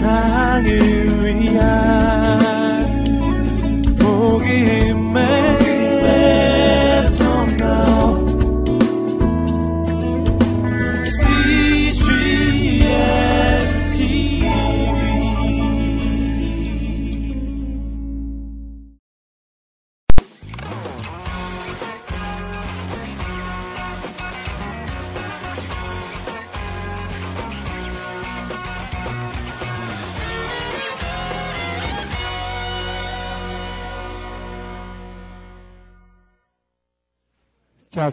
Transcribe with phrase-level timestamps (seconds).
[0.00, 1.99] 세상을 위한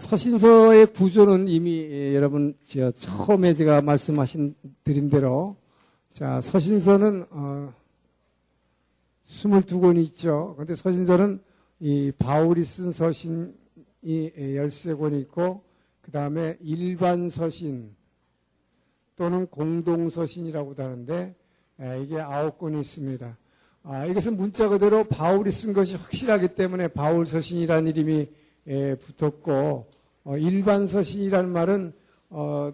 [0.07, 5.57] 서신서의 구조는 이미 예, 여러분 저 처음에 제가 말씀하신 드린 대로
[6.09, 7.73] 자, 서신서는 어
[9.25, 10.55] 22권이 있죠.
[10.57, 11.39] 근데 서신서는
[11.81, 13.51] 이 바울이 쓴 서신이
[14.05, 15.63] 13권이 예, 있고
[16.01, 17.93] 그 다음에 일반 서신
[19.17, 21.35] 또는 공동 서신이라고도 하는데
[21.81, 23.37] 예, 이게 아홉 권이 있습니다.
[23.83, 28.29] 아, 이것은 문자 그대로 바울이 쓴 것이 확실하기 때문에 바울 서신이라는 이름이
[28.69, 29.96] 에 붙었고
[30.27, 31.93] 어, 일반 서신이라는 말은
[32.31, 32.73] 어,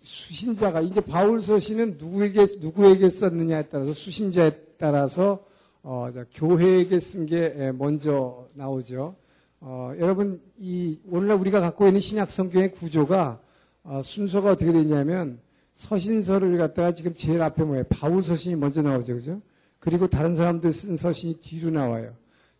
[0.00, 5.44] 수신자가 이제 바울 서신은 누구에게 누구에게 썼느냐에 따라서 수신자에 따라서
[5.82, 9.16] 어, 자, 교회에게 쓴 게 먼저 나오죠.
[9.60, 13.38] 어, 여러분 이 오늘날 우리가 갖고 있는 신약 성경의 구조가
[13.82, 15.40] 어, 순서가 어떻게 되냐면
[15.74, 17.84] 서신서를 갖다가 지금 제일 앞에 뭐예요?
[17.90, 19.42] 바울 서신이 먼저 나오죠, 그죠?
[19.78, 22.14] 그리고 다른 사람들 쓴 서신이 뒤로 나와요.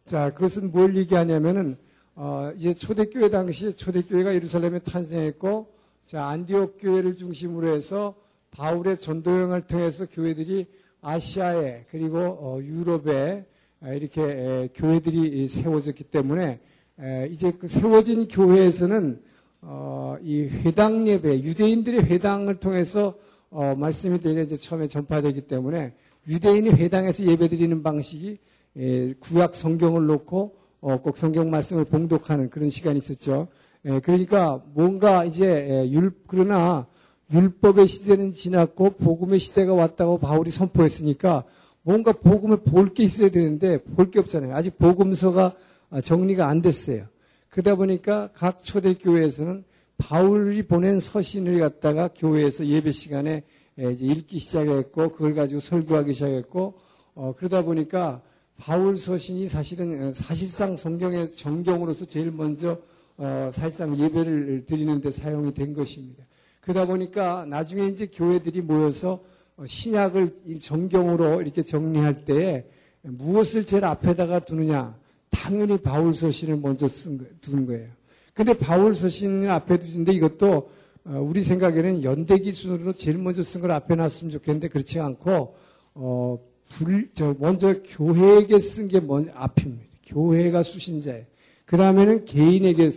[0.04, 1.78] 자, 그것은 뭘 얘기하냐면은
[2.16, 8.14] 어, 이제 초대교회 당시 초대교회가 예루살렘에 탄생했고, 자, 안디옥 교회를 중심으로 해서
[8.52, 10.66] 바울의 전도여행을 통해서 교회들이
[11.00, 13.44] 아시아에 그리고 어, 유럽에
[13.82, 16.60] 이렇게 에, 교회들이 세워졌기 때문에
[17.00, 19.20] 에, 이제 그 세워진 교회에서는
[19.62, 23.18] 어, 이 회당 예배, 유대인들의 회당을 통해서
[23.50, 25.94] 어, 말씀이 되게 이제 처음에 전파되기 때문에
[26.28, 28.38] 유대인이 회당에서 예배드리는 방식이
[28.76, 33.48] 에, 구약 성경을 놓고 어, 꼭 성경 말씀을 봉독하는 그런 시간이 있었죠.
[33.86, 36.86] 예, 그러니까 뭔가 이제 예, 율 그러나
[37.32, 41.44] 율법의 시대는 지났고 복음의 시대가 왔다고 바울이 선포했으니까
[41.82, 44.54] 뭔가 복음을 볼 게 있어야 되는데 볼 게 없잖아요.
[44.54, 45.54] 아직 복음서가
[45.88, 47.06] 아, 정리가 안 됐어요.
[47.48, 49.64] 그러다 보니까 각 초대교회에서는
[49.96, 53.42] 바울이 보낸 서신을 갖다가 교회에서 예배 시간에
[53.78, 56.74] 예, 이제 읽기 시작했고 그걸 가지고 설교하기 시작했고
[57.14, 58.20] 어, 그러다 보니까
[58.56, 62.78] 바울 서신이 사실은 어, 사실상 성경의 정경으로서 제일 먼저
[63.16, 66.24] 어, 사실상 예배를 드리는데 사용이 된 것입니다.
[66.60, 69.22] 그러다 보니까 나중에 이제 교회들이 모여서
[69.56, 72.64] 어, 신약을 정경으로 이렇게 정리할 때에
[73.02, 74.96] 무엇을 제일 앞에다가 두느냐?
[75.30, 77.88] 당연히 바울 서신을 먼저 쓴 거, 두는 거예요.
[78.32, 80.70] 근데 바울 서신을 앞에 두는데 이것도
[81.06, 85.54] 어, 우리 생각에는 연대 기준으로 제일 먼저 쓴 걸 앞에 놨으면 좋겠는데 그렇지 않고
[85.94, 86.38] 어,
[86.68, 89.84] 불, 저 먼저 교회에게 쓴 게 먼저 앞입니다.
[90.06, 91.24] 교회가 수신자예요.
[91.64, 92.90] 그 다음에는 개인에게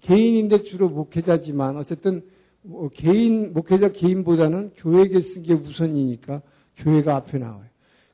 [0.00, 2.22] 개인인데 주로 목회자지만 어쨌든
[2.62, 6.42] 뭐 개인 목회자 개인보다는 교회에게 쓴 게 우선이니까
[6.76, 7.64] 교회가 앞에 나와요.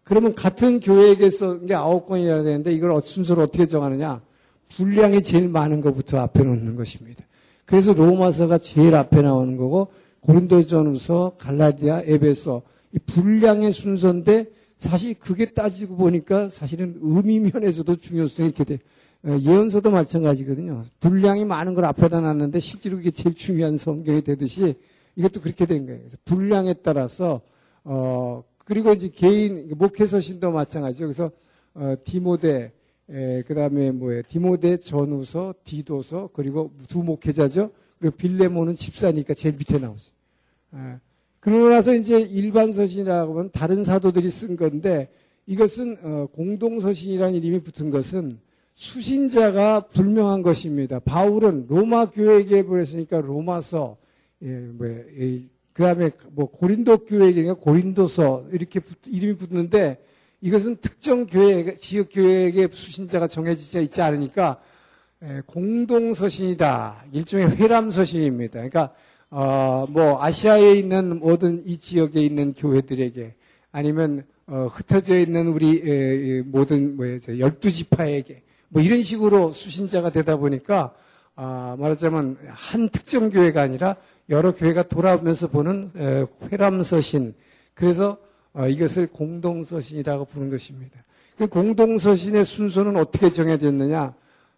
[0.03, 4.23] 그러면 같은 교회에게 쓴 게 아홉 건이라 되는데 이걸 순서로 어떻게 정하느냐?
[4.77, 7.25] 분량이 제일 많은 것부터 앞에 놓는 것입니다.
[7.65, 9.89] 그래서 로마서가 제일 앞에 나오는 거고
[10.21, 12.63] 고린도전후서, 갈라디아, 에베소
[12.93, 14.51] 이 분량의 순서인데
[14.81, 18.79] 사실 그게 따지고 보니까 사실은 의미 면에서도 중요성이 이렇게 돼.
[19.23, 20.87] 어, 예언서도 마찬가지거든요.
[21.01, 24.77] 분량이 많은 걸 앞에다 놨는데 실제로 그게 제일 중요한 성경이 되듯이
[25.17, 26.01] 이것도 그렇게 된 거예요.
[26.25, 27.43] 분량에 따라서
[27.85, 31.05] 어 그리고 이제 개인 목회서 신도 마찬가지죠.
[31.05, 31.31] 그래서
[31.75, 32.73] 어 디모데
[33.47, 34.23] 그다음에 뭐예요?
[34.23, 37.71] 디모데 전후서, 디도서 그리고 두 목회자죠.
[37.99, 40.11] 그리고 빌레모는 집사니까 제일 밑에 나오죠.
[40.75, 41.01] 예.
[41.41, 45.09] 그러고 나서 이제 일반 서신이라고 하면 다른 사도들이 쓴 건데
[45.47, 48.39] 이것은 어, 공동 서신이라는 이름이 붙은 것은
[48.75, 51.01] 수신자가 불명한 것입니다.
[51.01, 53.97] 바울은 로마 교회에게 보냈으니까 로마서,
[54.43, 55.43] 예, 뭐, 예,
[55.73, 59.99] 그 다음에 뭐 고린도 교회에게 고린도서 이렇게 붙, 이름이 붙는데
[60.41, 64.61] 이것은 특정 교회, 지역 교회에게 수신자가 정해지지 있지 않으니까
[65.23, 67.07] 예, 공동 서신이다.
[67.13, 68.53] 일종의 회람 서신입니다.
[68.53, 68.95] 그러니까
[69.31, 73.35] 어, 뭐 아시아에 있는 모든 이 지역에 있는 교회들에게
[73.71, 80.37] 아니면 어, 흩어져 있는 우리 에, 모든 뭐죠 열두 지파에게 뭐 이런 식으로 수신자가 되다
[80.37, 80.93] 보니까
[81.37, 83.97] 아, 말하자면 한 특정 교회가 아니라
[84.29, 87.35] 여러 교회가 돌아오면서 보는 에, 회람서신
[87.75, 88.19] 그래서
[88.53, 91.05] 어, 이것을 공동서신이라고 부르는 것입니다.
[91.39, 94.13] 그 공동서신의 순서는 어떻게 정해졌느냐?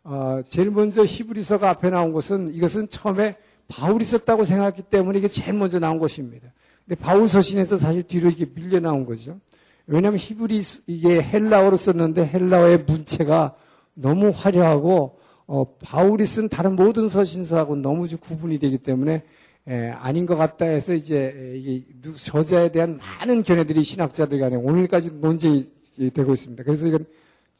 [0.04, 3.36] 어, 제일 먼저 히브리서가 앞에 나온 것은 이것은 처음에
[3.72, 6.52] 바울이 썼다고 생각했기 때문에 이게 제일 먼저 나온 것입니다.
[6.84, 9.40] 근데 바울 서신에서 사실 뒤로 이렇게 밀려 나온 거죠.
[9.86, 13.56] 왜냐하면 히브리 이게 헬라어로 썼는데 헬라어의 문체가
[13.94, 19.22] 너무 화려하고 어, 바울이 쓴 다른 모든 서신서하고 너무 구분이 되기 때문에
[19.66, 21.84] 에, 아닌 것 같다 해서 이제 이게
[22.14, 25.64] 저자에 대한 많은 견해들이 신학자들 간에 오늘까지 논쟁이
[26.12, 26.62] 되고 있습니다.
[26.62, 27.06] 그래서 이건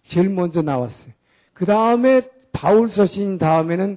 [0.04, 1.12] 제일 먼저 나왔어요.
[1.54, 2.22] 그 다음에
[2.52, 3.96] 바울 서신 다음에는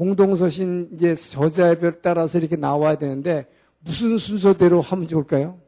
[0.00, 3.44] 공동 서신 이제 저자별 따라서 이렇게 나와야 되는데
[3.80, 5.58] 무슨 순서대로 하면 좋을까요?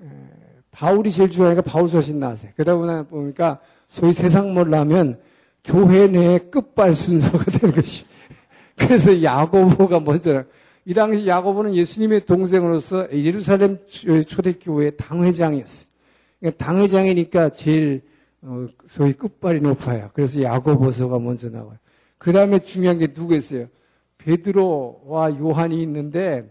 [0.00, 0.06] 에,
[0.70, 2.52] 바울이 제일 중요하니까 바울 서신 나왔어요.
[2.54, 3.58] 그러다 보니까
[3.88, 5.18] 소위 세상 몰라면
[5.64, 8.04] 교회 내의 끝발 순서가 되는 것이.
[8.76, 10.44] 그래서 야고보가 먼저
[10.84, 15.88] 이 당시 야고보는 예수님의 동생으로서 예루살렘 초대교회 당회장이었어요.
[16.38, 18.02] 그러니까 당회장이니까 제일
[18.40, 20.10] 어, 소위 끝발이 높아요.
[20.12, 21.76] 그래서 야고보서가 먼저 나와요.
[22.18, 23.66] 그 다음에 중요한 게 누구였어요?
[24.18, 26.50] 베드로와 요한이 있는데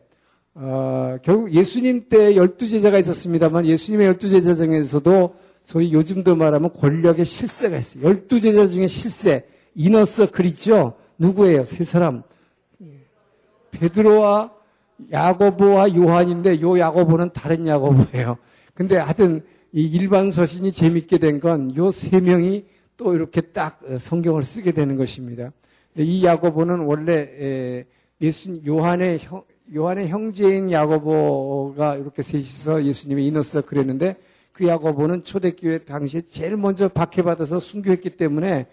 [0.55, 7.25] 어, 결국 예수님 때 열두 제자가 있었습니다만 예수님의 열두 제자 중에서도 소위 요즘도 말하면 권력의
[7.25, 8.03] 실세가 있어요.
[8.03, 10.93] 열두 제자 중에 실세 이너서클 있죠?
[11.19, 11.65] 누구예요?
[11.65, 12.23] 세 사람.
[13.71, 14.51] 베드로와
[15.11, 18.37] 야고보와 요한인데 요 야고보는 다른 야고보예요.
[18.73, 19.43] 근데 하여튼
[19.73, 22.65] 이 일반 서신이 재밌게 된 건 요 세 명이
[22.97, 25.51] 또 이렇게 딱 성경을 쓰게 되는 것입니다.
[25.95, 27.85] 이 야고보는 원래
[28.19, 34.17] 예수 요한의 형, 요한의 형제인 야고보가 이렇게 셋이서 예수님의 이너서 그랬는데
[34.51, 38.65] 그 야고보는 초대교회 당시에 제일 먼저 박해받아서 순교했기 때문에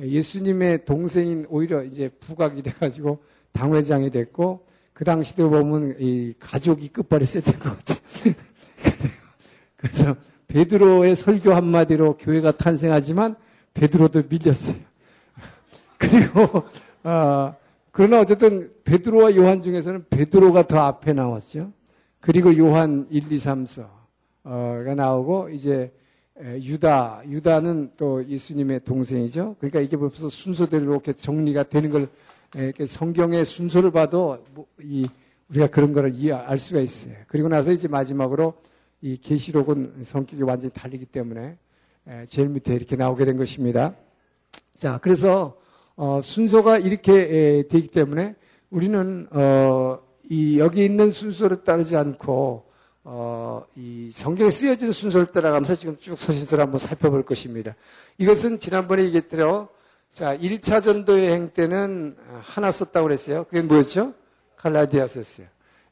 [0.00, 3.18] 예수님의 동생인 오히려 이제 부각이 돼가지고
[3.52, 8.34] 당회장이 됐고 그 당시도 보면 이 가족이 끝발이 셌던 것 같아요.
[9.76, 10.16] 그래서
[10.48, 13.36] 베드로의 설교 한마디로 교회가 탄생하지만
[13.78, 14.76] 베드로도 밀렸어요.
[15.98, 16.64] 그리고
[17.04, 17.54] 어,
[17.92, 21.72] 그러나 어쨌든 베드로와 요한 중에서는 베드로가 더 앞에 나왔죠.
[22.20, 25.92] 그리고 요한 1, 2, 3서가 나오고 이제
[26.40, 29.56] 유다, 유다는 또 예수님의 동생이죠.
[29.58, 32.08] 그러니까 이게 벌써 순서대로 이렇게 정리가 되는 걸
[32.86, 35.06] 성경의 순서를 봐도 뭐이
[35.50, 37.14] 우리가 그런 거를 이해할 수가 있어요.
[37.26, 38.54] 그리고 나서 이제 마지막으로
[39.00, 41.56] 이 계시록은 성격이 완전히 달리기 때문에
[42.28, 43.94] 제일 밑에 이렇게 나오게 된 것입니다.
[44.76, 45.58] 자, 그래서
[45.96, 48.36] 어, 순서가 이렇게 되기 때문에
[48.70, 49.98] 우리는 어,
[50.30, 52.68] 이 여기 있는 순서를 따르지 않고
[53.04, 57.74] 어, 이 성경에 쓰여진 순서를 따라가면서 지금 쭉 서신서를 한번 살펴볼 것입니다.
[58.18, 59.68] 이것은 지난번에 얘기했대요.
[60.10, 63.44] 자, 1차 전도 여행 때는 하나 썼다고 그랬어요.
[63.44, 64.14] 그게 뭐였죠?
[64.56, 65.46] 갈라디아 썼어요.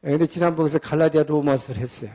[0.05, 2.11] 예, 근데 지난번에서 갈라디아 로마서를 했어요.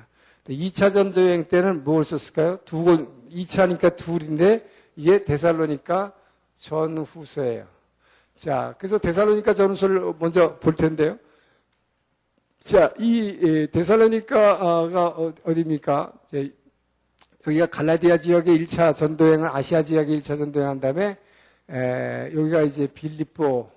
[0.48, 2.59] 2차 전도 여행 때는 뭘 썼을까요?
[2.65, 6.13] 두 권, 2차니까 둘인데 이게 데살로니까
[6.57, 7.67] 전후서예요.
[8.35, 11.17] 자, 그래서 데살로니까 전후서를 먼저 볼 텐데요.
[12.59, 16.13] 자, 이 데살로니카가 어, 어디입니까?
[17.47, 21.17] 여기가 갈라디아 지역의 1차 전도여행을 아시아 지역의 1차 전도여행 한 다음에
[21.69, 23.71] 에, 여기가 이제 빌리포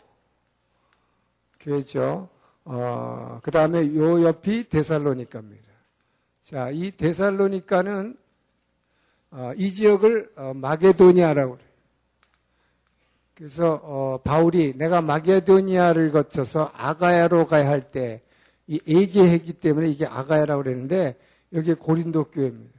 [1.60, 2.28] 교회죠.
[2.66, 5.68] 어, 그 다음에 요 옆이 데살로니카입니다.
[6.42, 8.23] 자, 이 데살로니카는 어,
[9.56, 11.68] 이 지역을 어, 마게도니아라고 그래요.
[13.34, 18.24] 그래서 어, 바울이 내가 마게도니아를 거쳐서 아가야로 가야 할 때
[18.66, 21.16] 이 얘기했기 때문에 이게 아가야라고 그랬는데
[21.52, 22.72] 여기 고린도 교회입니다.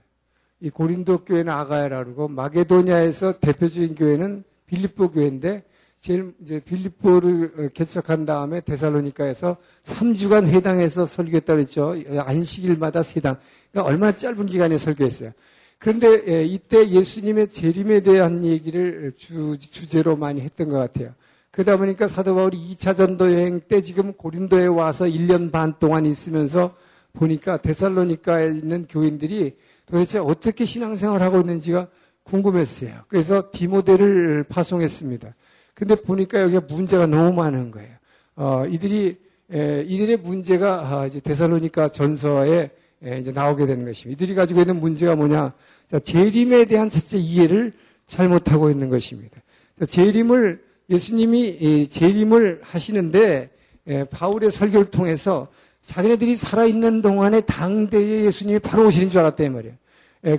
[0.62, 5.64] 이 고린도 교회는 아가야라고 그러고 마게도니아에서 대표적인 교회는 빌립보 교회인데
[6.00, 11.96] 제일 이제 빌립보를 어, 개척한 다음에 데살로니카에서 3주간 회당에서 설교했다 그랬죠.
[12.18, 13.38] 안식일마다 세당.
[13.72, 15.32] 그러니까 얼마나 짧은 기간에 설교했어요.
[15.78, 21.14] 그런데 예, 이때 예수님의 재림에 대한 얘기를 주, 주제로 많이 했던 것 같아요.
[21.52, 26.76] 그러다 보니까 사도 바울이 2차 전도 여행 때 지금 고린도에 와서 1년 반 동안 있으면서
[27.14, 29.56] 보니까 데살로니카에 있는 교인들이
[29.86, 31.88] 도대체 어떻게 신앙생활 하고 있는지가
[32.24, 33.04] 궁금했어요.
[33.08, 35.34] 그래서 디모데를 파송했습니다.
[35.74, 37.96] 근데 보니까 여기에 문제가 너무 많은 거예요.
[38.36, 39.18] 어, 이들이
[39.52, 42.72] 에, 이들의 문제가 아, 이제 데살로니카 전서에 에,
[43.20, 44.24] 이제 나오게 되는 것입니다.
[44.24, 45.54] 이들이 가지고 있는 문제가 뭐냐?
[45.88, 47.74] 자, 재림에 대한 첫째 이해를
[48.08, 49.42] 잘못하고 있는 것입니다.
[49.80, 53.50] 자, 재림을 예수님이 재림을 하시는데
[53.88, 55.48] 에, 바울의 설교를 통해서
[55.84, 59.76] 자기네들이 살아있는 동안에 당대에 예수님이 바로 오시는 줄 알았단 말이에요.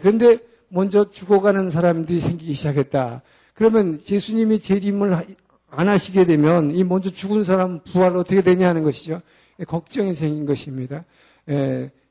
[0.01, 3.23] 그런데 먼저 죽어가는 사람들이 생기기 시작했다.
[3.55, 5.25] 그러면 예수님이 재림을
[5.71, 9.23] 안 하시게 되면 이 먼저 죽은 사람 부활 어떻게 되냐 하는 것이죠.
[9.69, 11.05] 걱정이 생긴 것입니다.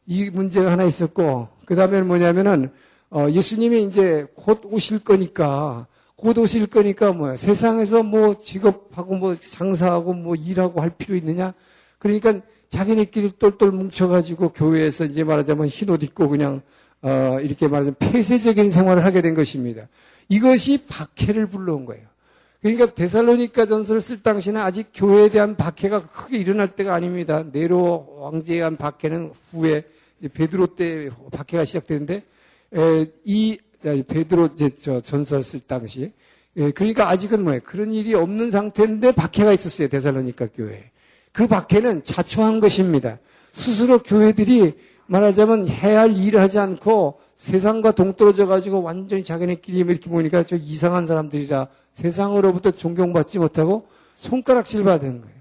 [0.10, 2.70] 예, 이 문제가 하나 있었고 그 다음에는 뭐냐면은
[3.10, 10.14] 어, 예수님이 이제 곧 오실 거니까 곧 오실 거니까 뭐야 세상에서 뭐 직업하고 뭐 장사하고
[10.14, 11.54] 뭐 일하고 할 필요 있느냐?
[12.00, 12.34] 그러니까
[12.68, 16.62] 자기네끼리 똘똘 뭉쳐가지고 교회에서 이제 말하자면 흰옷 입고 그냥
[17.02, 19.88] 어, 이렇게 말하자면 폐쇄적인 생활을 하게 된 것입니다.
[20.30, 22.04] 이것이 박해를 불러온 거예요.
[22.62, 27.44] 그러니까 데살로니가 전설을 쓸 당시는 아직 교회에 대한 박해가 크게 일어날 때가 아닙니다.
[27.52, 29.86] 네로 왕제에 의한 박해는 후에
[30.34, 32.24] 베드로 때 박해가 시작되는데
[32.76, 36.12] 에, 이 베드로 저 전설 쓸 당시
[36.58, 37.62] 에, 그러니까 아직은 뭐예요?
[37.64, 39.88] 그런 일이 없는 상태인데 박해가 있었어요.
[39.88, 40.92] 데살로니가 교회.
[41.32, 43.20] 그 박해는 자초한 것입니다.
[43.52, 44.74] 스스로 교회들이
[45.08, 51.06] 말하자면 해야 할 일을 하지 않고 세상과 동떨어져 가지고 완전히 자기네끼리 이렇게 보니까 저 이상한
[51.06, 55.36] 사람들이라 세상으로부터 존경받지 못하고 손가락질 받은 거예요.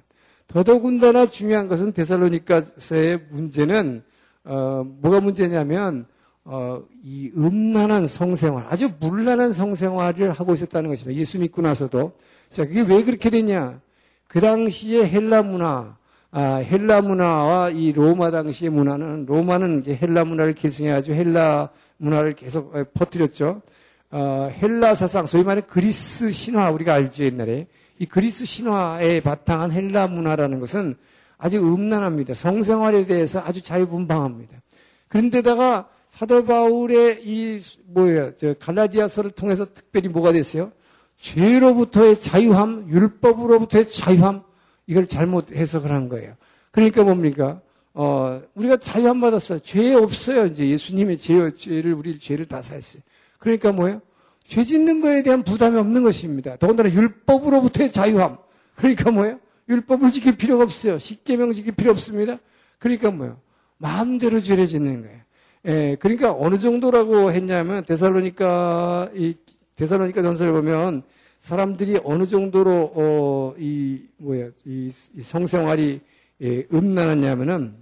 [0.49, 4.03] 더더군다나 중요한 것은 데살로니카서의 문제는
[4.45, 6.07] 어, 뭐가 문제냐면
[6.45, 11.19] 어, 이 음란한 성생활, 아주 물란한 성생활을 하고 있었다는 것입니다.
[11.19, 12.13] 예수 믿고 나서도.
[12.51, 13.81] 자, 그게 왜 그렇게 됐냐?
[14.29, 15.97] 그 당시에 헬라 문화,
[16.31, 22.85] 아, 헬라 문화와 이 로마 당시의 문화는, 로마는 헬라 문화를 계승해가지고 헬라 문화를 계속 어,
[22.93, 23.63] 퍼뜨렸죠.
[24.11, 27.67] 어, 헬라 사상, 소위 말해 그리스 신화 우리가 알죠 옛날에
[27.99, 30.97] 이 그리스 신화에 바탕한 헬라 문화라는 것은
[31.45, 32.33] 아주 음란합니다.
[32.33, 34.63] 성생활에 대해서 아주 자유분방합니다.
[35.09, 38.35] 그런데다가 사도 바울의 이 뭐예요?
[38.37, 40.73] 저 갈라디아서를 통해서 특별히 뭐가 됐어요?
[41.19, 44.43] 죄로부터의 자유함, 율법으로부터의 자유함
[44.87, 46.35] 이걸 잘못 해석을 한 거예요.
[46.71, 47.61] 그러니까 뭡니까?
[47.93, 49.59] 어, 우리가 자유함 받았어요.
[49.59, 50.47] 죄 없어요.
[50.47, 53.03] 이제 예수님의 죄, 죄를, 우리 죄를 다 사했어요.
[53.37, 54.01] 그러니까 뭐예요?
[54.47, 56.57] 죄 짓는 거에 대한 부담이 없는 것입니다.
[56.57, 58.39] 더군다나 율법으로부터의 자유함.
[58.77, 59.41] 그러니까 뭐예요?
[59.69, 60.99] 율법을 지킬 필요가 없어요.
[60.99, 62.39] 십계명 지킬 필요 없습니다.
[62.79, 63.41] 그러니까 뭐예요?
[63.79, 65.21] 마음대로 죄를 짓는 거예요.
[65.67, 69.35] 예, 그러니까 어느 정도라고 했냐면 데살로니까 이
[69.77, 71.03] 데살로니까 전설을 보면
[71.41, 76.01] 사람들이 어느 정도로 어, 이 뭐야 이, 이 성생활이
[76.43, 77.77] 예, 음란하냐면은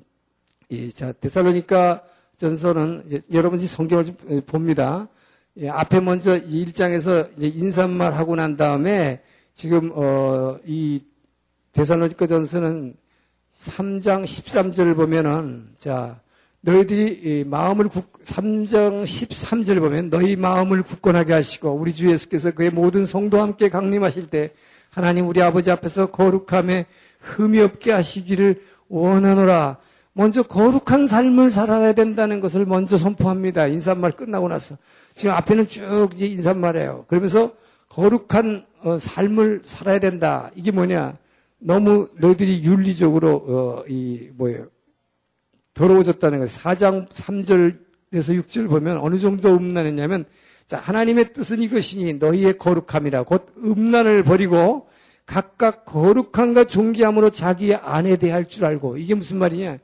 [0.95, 2.03] 자, 데살로니까
[2.37, 5.09] 전서는 여러분이 성경을 좀 봅니다.
[5.59, 9.21] 예, 앞에 먼저 이 1장에서 인사말 하고 난 다음에
[9.55, 11.03] 지금 어, 이
[11.73, 12.95] 데살로니까 전서는
[13.61, 16.21] 3장 13절을 보면은 자
[16.61, 22.71] 너희들이 마음을 굳, 3장 13절 을 보면 너희 마음을 굳건하게 하시고 우리 주 예수께서 그의
[22.71, 24.52] 모든 성도와 함께 강림하실 때
[24.91, 26.87] 하나님 우리 아버지 앞에서 거룩함에
[27.21, 29.79] 흠이 없게 하시기를 원하노라.
[30.12, 33.67] 먼저 거룩한 삶을 살아야 된다는 것을 먼저 선포합니다.
[33.67, 34.76] 인사말 끝나고 나서.
[35.14, 37.07] 지금 앞에는 쭉 이제 인사말이에요.
[37.09, 37.52] 그러면서
[37.88, 40.50] 거룩한 어, 삶을 살아야 된다.
[40.55, 41.17] 이게 뭐냐?
[41.64, 44.69] 너무 너희들이 윤리적으로 어, 이 뭐예요?
[45.75, 46.49] 더러워졌다는 거예요.
[46.49, 50.25] 4장 3절에서 6절 보면 어느 정도 음란했냐면
[50.66, 54.88] 자, 하나님의 뜻은 이것이니 너희의 거룩함이라 곧 음란을 버리고
[55.25, 59.78] 각각 거룩함과 존귀함으로 자기의 아내 대할 줄 알고 이게 무슨 말이냐?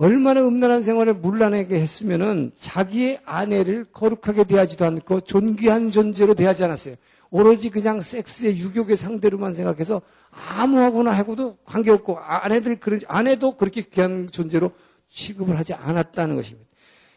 [0.00, 6.94] 얼마나 음란한 생활을 물란하게 했으면은 자기의 아내를 거룩하게 대하지도 않고 존귀한 존재로 대하지 않았어요.
[7.28, 14.70] 오로지 그냥 섹스의 유격의 상대로만 생각해서 아무하고나 하고도 관계없고 아내들 그런 아내도 그렇게 귀한 존재로
[15.10, 16.66] 취급을 하지 않았다는 것입니다.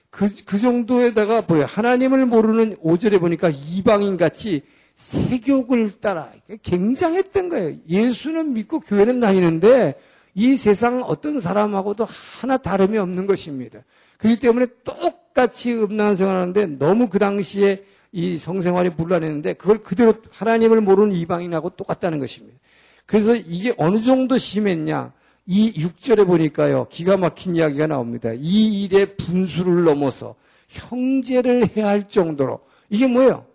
[0.10, 4.62] 그, 그 정도에다가 뭐야 하나님을 모르는 오절에 보니까 이방인 같이
[4.96, 7.78] 세욕을 따라 굉장했던 거예요.
[7.88, 9.96] 예수는 믿고 교회는 다니는데
[10.36, 12.08] 이 세상 어떤 사람하고도
[12.40, 13.80] 하나 다름이 없는 것입니다.
[14.18, 21.16] 그렇기 때문에 똑같이 음란한 생활하는데 너무 그 당시에 이 성생활이 물란했는데 그걸 그대로 하나님을 모르는
[21.16, 22.58] 이방인하고 똑같다는 것입니다.
[23.06, 25.12] 그래서 이게 어느 정도 심했냐?
[25.46, 28.32] 이 6절에 보니까요, 기가 막힌 이야기가 나옵니다.
[28.34, 30.36] 이 일의 분수를 넘어서
[30.70, 32.62] 형제를 해야 할 정도로.
[32.90, 33.46] 이게 뭐예요?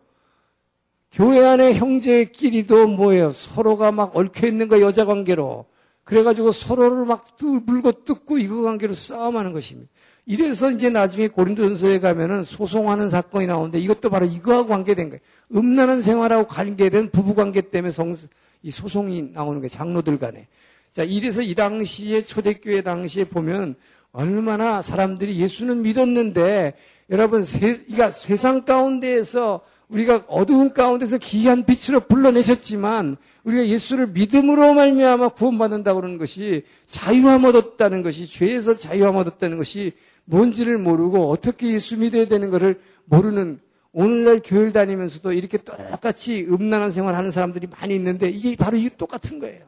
[1.13, 3.33] 교회 안에 형제끼리도 뭐예요?
[3.33, 5.65] 서로가 막 얽혀 있는 거 여자 관계로.
[6.09, 7.37] 그래가지고 서로를 막
[7.67, 9.91] 물고 뜯고 이거 관계로 싸움하는 것입니다.
[10.25, 15.21] 이래서 이제 나중에 고린도전서에 가면은 소송하는 사건이 나오는데 이것도 바로 이거하고 관계된 거예요.
[15.55, 18.15] 음란한 생활하고 관계된 부부 관계 때문에 성,
[18.63, 19.69] 이 소송이 나오는 거예요.
[19.69, 20.49] 장로들 간에.
[20.93, 23.75] 자, 이래서 이 당시에 초대교회 당시에 보면
[24.11, 26.73] 얼마나 사람들이 예수는 믿었는데
[27.11, 35.31] 여러분 세, 이가 세상 가운데에서 우리가 어두운 가운데서 기이한 빛으로 불러내셨지만 우리가 예수를 믿음으로 말미암아
[35.31, 39.93] 구원받는다 그러는 것이 자유함 얻었다는 것이 죄에서 자유함 얻었다는 것이
[40.27, 43.61] 뭔지를 모르고 어떻게 예수 믿어야 되는 것을 모르는
[43.93, 49.65] 오늘날 교회를 다니면서도 이렇게 똑같이 음란한 생활하는 사람들이 많이 있는데 이게 바로 이 똑같은 거예요.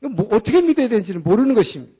[0.00, 1.92] 뭐 어떻게 믿어야 되는지를 모르는 것입니다.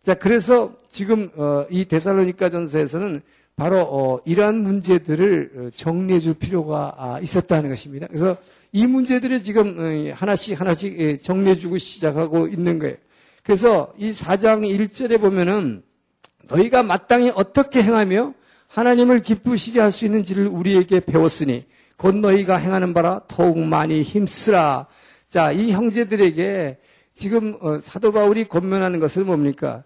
[0.00, 3.20] 자, 그래서 지금 어, 이 데살로니가 전서에서는
[3.56, 8.06] 바로 어, 이러한 문제들을 어, 정리해 줄 필요가 아, 있었다는 것입니다.
[8.06, 8.36] 그래서
[8.70, 12.96] 이 문제들을 지금 어, 하나씩 하나씩 예, 정리해 주고 시작하고 있는 거예요.
[13.42, 15.82] 그래서 이 4장 1절에 보면은
[16.50, 18.34] 너희가 마땅히 어떻게 행하며
[18.68, 21.64] 하나님을 기쁘시게 할 수 있는지를 우리에게 배웠으니
[21.96, 24.86] 곧 너희가 행하는 바라 더욱 많이 힘쓰라.
[25.26, 26.76] 자, 이 형제들에게
[27.14, 29.82] 지금 어, 사도 바울이 권면하는 것은 뭡니까?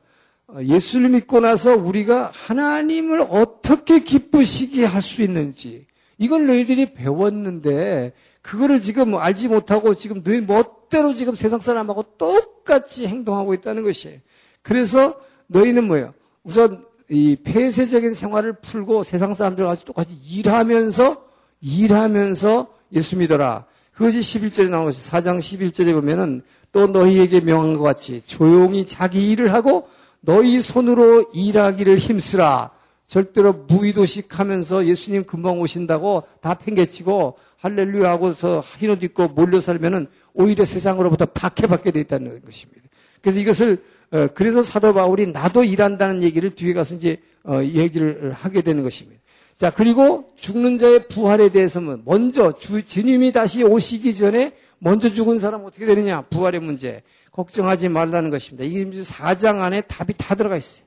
[0.54, 5.86] 어, 예수를 믿고 나서 우리가 하나님을 어떻게 기쁘시게 할 수 있는지
[6.18, 13.54] 이걸 너희들이 배웠는데 그거를 지금 알지 못하고 지금 너희 멋대로 지금 세상 사람하고 똑같이 행동하고
[13.54, 14.18] 있다는 것이에요.
[14.62, 16.12] 그래서 너희는 뭐예요?
[16.42, 21.24] 우선 이 폐쇄적인 생활을 풀고 세상 사람들과 같이 똑같이 일하면서
[21.60, 23.64] 일하면서 예수 믿어라.
[23.92, 26.42] 그것이 11절에 나온 것이 4장 11절에 보면은
[26.72, 29.88] 또 너희에게 명한 것 같이 조용히 자기 일을 하고
[30.20, 32.70] 너희 손으로 일하기를 힘쓰라.
[33.06, 40.64] 절대로 무의도식 하면서 예수님 금방 오신다고 다 팽개치고 할렐루야 하고서 흰옷 입고 몰려 살면은 오히려
[40.64, 42.82] 세상으로부터 박해받게 돼 있다는 것입니다.
[43.20, 48.62] 그래서 이것을 어, 그래서 사도 바울이 나도 일한다는 얘기를 뒤에 가서 이제 어, 얘기를 하게
[48.62, 49.19] 되는 것입니다.
[49.60, 55.66] 자 그리고 죽는 자의 부활에 대해서는 먼저 주, 주님이 다시 오시기 전에 먼저 죽은 사람
[55.66, 58.64] 어떻게 되느냐 부활의 문제 걱정하지 말라는 것입니다.
[58.64, 60.82] 이게 4장 안에 답이 다 들어가 있어요.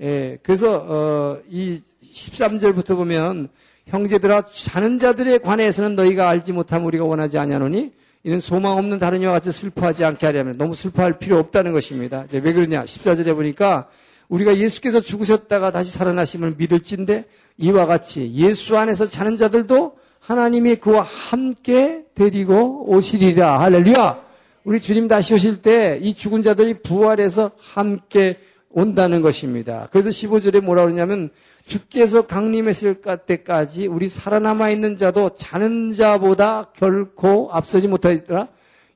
[0.00, 3.50] 예, 그래서 어, 이 13절부터 보면
[3.88, 7.92] 형제들아 자는 자들에 관해서는 너희가 알지 못하면 우리가 원하지 아니하노니
[8.24, 12.24] 이는 소망 없는 다른 이와 같이 슬퍼하지 않게 하려면 너무 슬퍼할 필요 없다는 것입니다.
[12.28, 12.84] 이제 왜 그러냐?
[12.84, 13.90] 14절에 보니까
[14.28, 17.26] 우리가 예수께서 죽으셨다가 다시 살아나심을 믿을진데
[17.58, 23.60] 이와 같이 예수 안에서 자는 자들도 하나님이 그와 함께 데리고 오시리라.
[23.60, 24.24] 할렐루야!
[24.64, 29.88] 우리 주님 다시 오실 때 이 죽은 자들이 부활해서 함께 온다는 것입니다.
[29.90, 31.30] 그래서 15절에 뭐라 그러냐면
[31.64, 32.96] 주께서 강림했을
[33.26, 38.48] 때까지 우리 살아남아 있는 자도 자는 자보다 결코 앞서지 못하더라.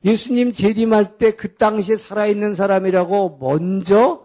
[0.04, 4.22] 예수님 재림할 때 그 당시에 살아있는 사람이라고 먼저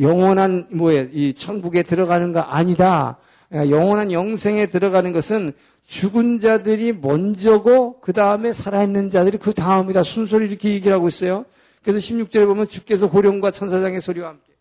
[0.00, 3.18] 영원한 뭐에 이 천국에 들어가는 거 아니다.
[3.52, 5.52] 영원한 영생에 들어가는 것은
[5.86, 10.02] 죽은 자들이 먼저고 그 다음에 살아있는 자들이 그 다음이다.
[10.02, 11.44] 순서를 이렇게 얘기를 하고 있어요.
[11.82, 14.52] 그래서 16절에 보면 주께서 호령과 천사장의 소리와 함께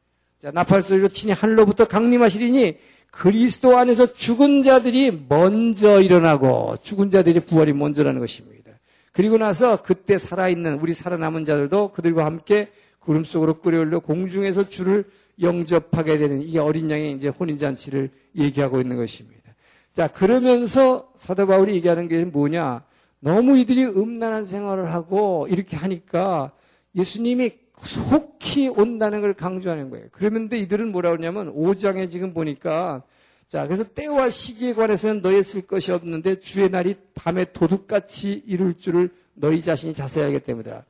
[0.41, 2.77] 자, 나팔 소리로 친히 하늘로부터 강림하시리니
[3.09, 8.71] 그리스도 안에서 죽은 자들이 먼저 일어나고 죽은 자들이 부활이 먼저라는 것입니다.
[9.11, 12.69] 그리고 나서 그때 살아있는 우리 살아남은 자들도 그들과 함께
[12.99, 15.05] 구름 속으로 끌어올려 공중에서 주를
[15.41, 19.53] 영접하게 되는 이 어린 양의 이제 혼인잔치를 얘기하고 있는 것입니다.
[19.91, 22.83] 자, 그러면서 사도 바울이 얘기하는 게 뭐냐?
[23.19, 26.51] 너무 이들이 음란한 생활을 하고 이렇게 하니까
[26.95, 30.07] 예수님이 속히 온다는 걸 강조하는 거예요.
[30.11, 33.03] 그러는데 이들은 뭐라 그러냐면 5장에 지금 보니까
[33.47, 39.09] 자, 그래서 때와 시기에 관해서는 너희 쓸 것이 없는데 주의 날이 밤에 도둑같이 이룰 줄을
[39.33, 40.85] 너희 자신이 자세히 알기 때문이다.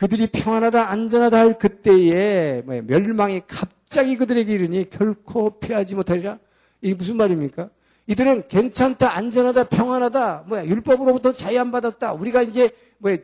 [0.00, 6.38] 그들이 평안하다 안전하다 할 그때에 멸망이 갑자기 그들에게 이르니 결코 피하지 못하리라.
[6.80, 7.68] 이게 무슨 말입니까?
[8.06, 12.14] 이들은 괜찮다, 안전하다, 평안하다, 뭐야, 율법으로부터 자유함받았다.
[12.14, 13.14] 우리가 이제, 뭐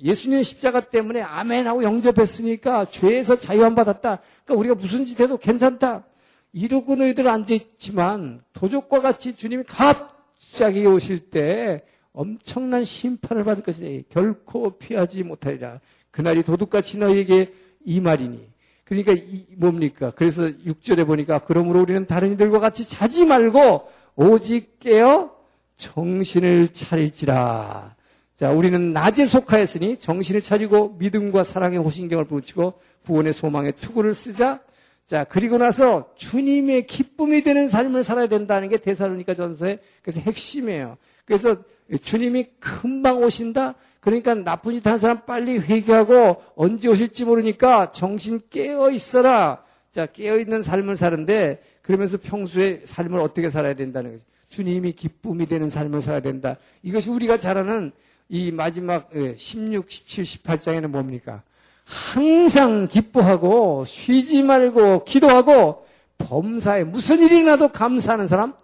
[0.00, 4.20] 예수님의 십자가 때문에 아멘하고 영접했으니까 죄에서 자유함받았다.
[4.44, 6.04] 그러니까 우리가 무슨 짓 해도 괜찮다.
[6.52, 11.82] 이러고 너희들 앉아있지만 도적과 같이 주님이 갑자기 오실 때
[12.12, 15.80] 엄청난 심판을 받을 것이니 결코 피하지 못하리라.
[16.10, 17.52] 그날이 도둑같이 너희에게
[17.84, 18.52] 이 말이니.
[18.84, 20.12] 그러니까 이 뭡니까?
[20.14, 25.34] 그래서 6절에 보니까 그러므로 우리는 다른 이들과 같이 자지 말고 오직 깨어
[25.76, 27.94] 정신을 차릴지라.
[28.34, 32.74] 자, 우리는 낮에 속하였으니 정신을 차리고 믿음과 사랑의 호신경을 붙이고
[33.06, 34.60] 구원의 소망의 투구를 쓰자.
[35.04, 40.96] 자, 그리고 나서 주님의 기쁨이 되는 삶을 살아야 된다는 게 대사로니까 전서의 그래서 핵심이에요.
[41.24, 41.56] 그래서
[42.02, 43.74] 주님이 금방 오신다?
[44.00, 49.62] 그러니까 나쁜 짓 하는 사람 빨리 회개하고 언제 오실지 모르니까 정신 깨어 있어라.
[49.90, 54.24] 자, 깨어 있는 삶을 사는데 그러면서 평소에 삶을 어떻게 살아야 된다는 거죠.
[54.48, 56.56] 주님이 기쁨이 되는 삶을 살아야 된다.
[56.82, 57.92] 이것이 우리가 잘 아는
[58.28, 61.42] 이 마지막 16, 17, 18장에는 뭡니까?
[61.84, 65.86] 항상 기뻐하고 쉬지 말고 기도하고
[66.18, 68.54] 범사에 무슨 일이 나도 감사하는 사람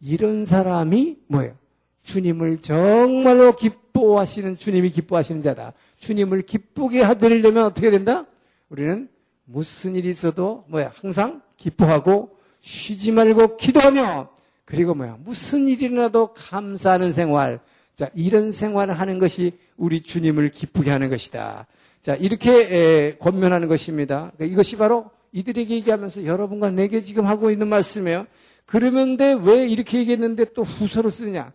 [0.00, 1.54] 이런 사람이 뭐예요?
[2.02, 5.72] 주님을 정말로 기뻐하시는 주님이 기뻐하시는 자다.
[5.98, 8.26] 주님을 기쁘게 하드리려면 어떻게 된다?
[8.68, 9.08] 우리는
[9.44, 10.92] 무슨 일이 있어도 뭐야?
[10.96, 14.30] 항상 기뻐하고 쉬지 말고 기도하며
[14.64, 15.18] 그리고 뭐야?
[15.24, 17.60] 무슨 일이라도 감사하는 생활.
[17.94, 21.66] 자, 이런 생활을 하는 것이 우리 주님을 기쁘게 하는 것이다.
[22.00, 24.32] 자, 이렇게 에, 권면하는 것입니다.
[24.34, 28.26] 그러니까 이것이 바로 이들에게 얘기하면서 여러분과 내게 지금 하고 있는 말씀이에요.
[28.66, 31.52] 그러면데 왜 이렇게 얘기했는데 또 후서로 쓰느냐?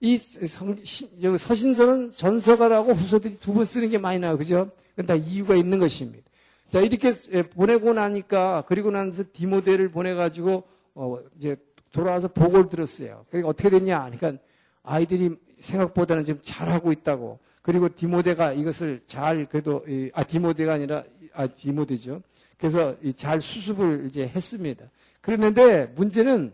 [0.00, 4.36] 이 성, 시, 서신서는 전서가라고 후서들이 두 번 쓰는 게 많이 나와요.
[4.38, 4.70] 그죠?
[4.90, 6.22] 그건 다 이유가 있는 것입니다.
[6.68, 7.14] 자, 이렇게
[7.50, 11.56] 보내고 나니까, 그리고 나서 디모데를 보내가지고, 어, 이제
[11.92, 13.24] 돌아와서 보고를 들었어요.
[13.30, 14.10] 그러니까 어떻게 됐냐?
[14.10, 14.42] 그러니까
[14.82, 15.30] 아이들이
[15.60, 17.38] 생각보다는 지금 잘하고 있다고.
[17.62, 22.22] 그리고 디모데가 이것을 잘 그래도 이- 아 디모데가 아니라 아 디모데죠.
[22.58, 24.84] 그래서 이 잘 수습을 이제 했습니다.
[25.20, 26.52] 그랬는데 문제는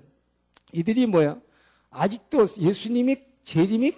[0.73, 1.39] 이들이 뭐야?
[1.91, 3.93] 아직도 예수님이 재림이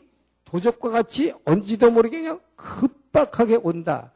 [0.45, 4.13] 도적과 같이 언지도 모르게 그냥 급박하게 온다.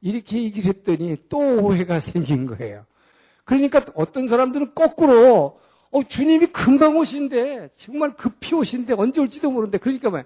[0.00, 2.84] 이렇게 얘기를 했더니 또 오해가 생긴 거예요.
[3.44, 5.58] 그러니까 어떤 사람들은 거꾸로
[5.90, 7.70] 어, 주님이 금방 오신대.
[7.74, 8.94] 정말 급히 오신대.
[8.94, 9.78] 언제 올지도 모르는데.
[9.78, 10.24] 그러니까 뭐야.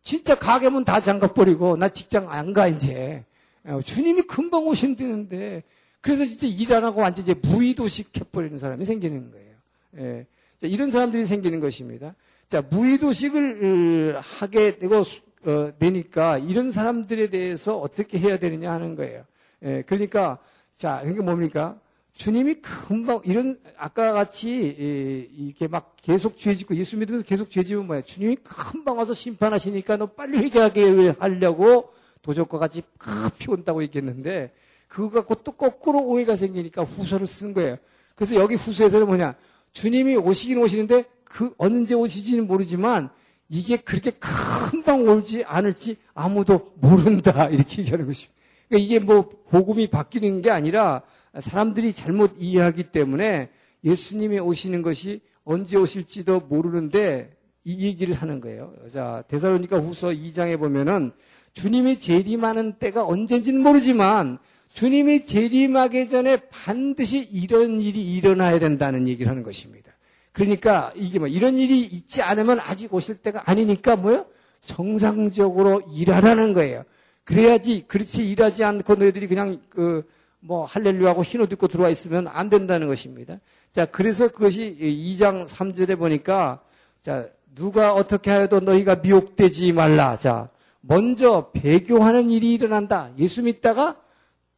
[0.00, 3.24] 진짜 가게 문 다 잠가 버리고 나 직장 안 가 이제.
[3.64, 5.62] 어, 주님이 금방 오신다는데.
[6.00, 9.54] 그래서 진짜 일 안 하고 완전 이제 무의도식 해버리는 사람이 생기는 거예요.
[9.98, 10.26] 예.
[10.58, 12.14] 자, 이런 사람들이 생기는 것입니다.
[12.52, 18.94] 자, 무의도식을 어, 하게 되고 수- 어, 되니까 이런 사람들에 대해서 어떻게 해야 되느냐 하는
[18.94, 19.24] 거예요.
[19.62, 20.36] 예, 그러니까
[20.76, 21.80] 자, 그러니까 뭡니까?
[22.12, 28.02] 주님이 금방 이런 아까 같이 이- 이렇게 막 계속 죄짓고 예수 믿으면서 계속 죄지면 뭐야?
[28.02, 34.52] 주님이 금방 와서 심판하시니까 너 빨리 회개하게 하려고 도적과 같이 급히 온다고 얘기했는데
[34.88, 37.78] 그거 갖고 또 거꾸로 오해가 생기니까 후서를 쓴 거예요.
[38.14, 39.36] 그래서 여기 후서에서는 뭐냐?
[39.72, 43.10] 주님이 오시긴 오시는데 그 언제 오시지는 모르지만
[43.48, 48.34] 이게 그렇게 금방 올지 않을지 아무도 모른다 이렇게 얘기하는 것입니다.
[48.68, 51.02] 그러니까 이게 뭐 복음이 바뀌는 게 아니라
[51.38, 53.50] 사람들이 잘못 이해하기 때문에
[53.84, 58.72] 예수님이 오시는 것이 언제 오실지도 모르는데 이 얘기를 하는 거예요.
[58.90, 61.12] 자, 데살로니가 후서 2장에 보면은
[61.52, 64.38] 주님이 재림하는 때가 언젠지는 모르지만
[64.72, 69.92] 주님이 재림하기 전에 반드시 이런 일이 일어나야 된다는 얘기를 하는 것입니다.
[70.32, 74.26] 그러니까 이게 뭐 이런 일이 있지 않으면 아직 오실 때가 아니니까 뭐요?
[74.62, 76.84] 정상적으로 일하라는 거예요.
[77.24, 80.04] 그래야지 그렇지 일하지 않고 너희들이 그냥 그
[80.44, 83.38] 뭐 할렐루야하고 흰옷 입고 들어와 있으면 안 된다는 것입니다.
[83.70, 86.60] 자, 그래서 그것이 2장 3절에 보니까
[87.00, 90.16] 자, 누가 어떻게 하여도 너희가 미혹되지 말라.
[90.16, 90.48] 자,
[90.80, 93.12] 먼저 배교하는 일이 일어난다.
[93.18, 93.96] 예수 믿다가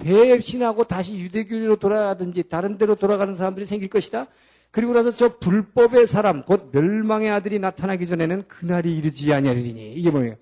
[0.05, 4.27] 배신하고 다시 유대교로 돌아가든지 다른 데로 돌아가는 사람들이 생길 것이다.
[4.71, 9.95] 그리고 나서 저 불법의 사람, 곧 멸망의 아들이 나타나기 전에는 그날이 이르지 아니하리니.
[9.95, 10.35] 이게 뭐예요?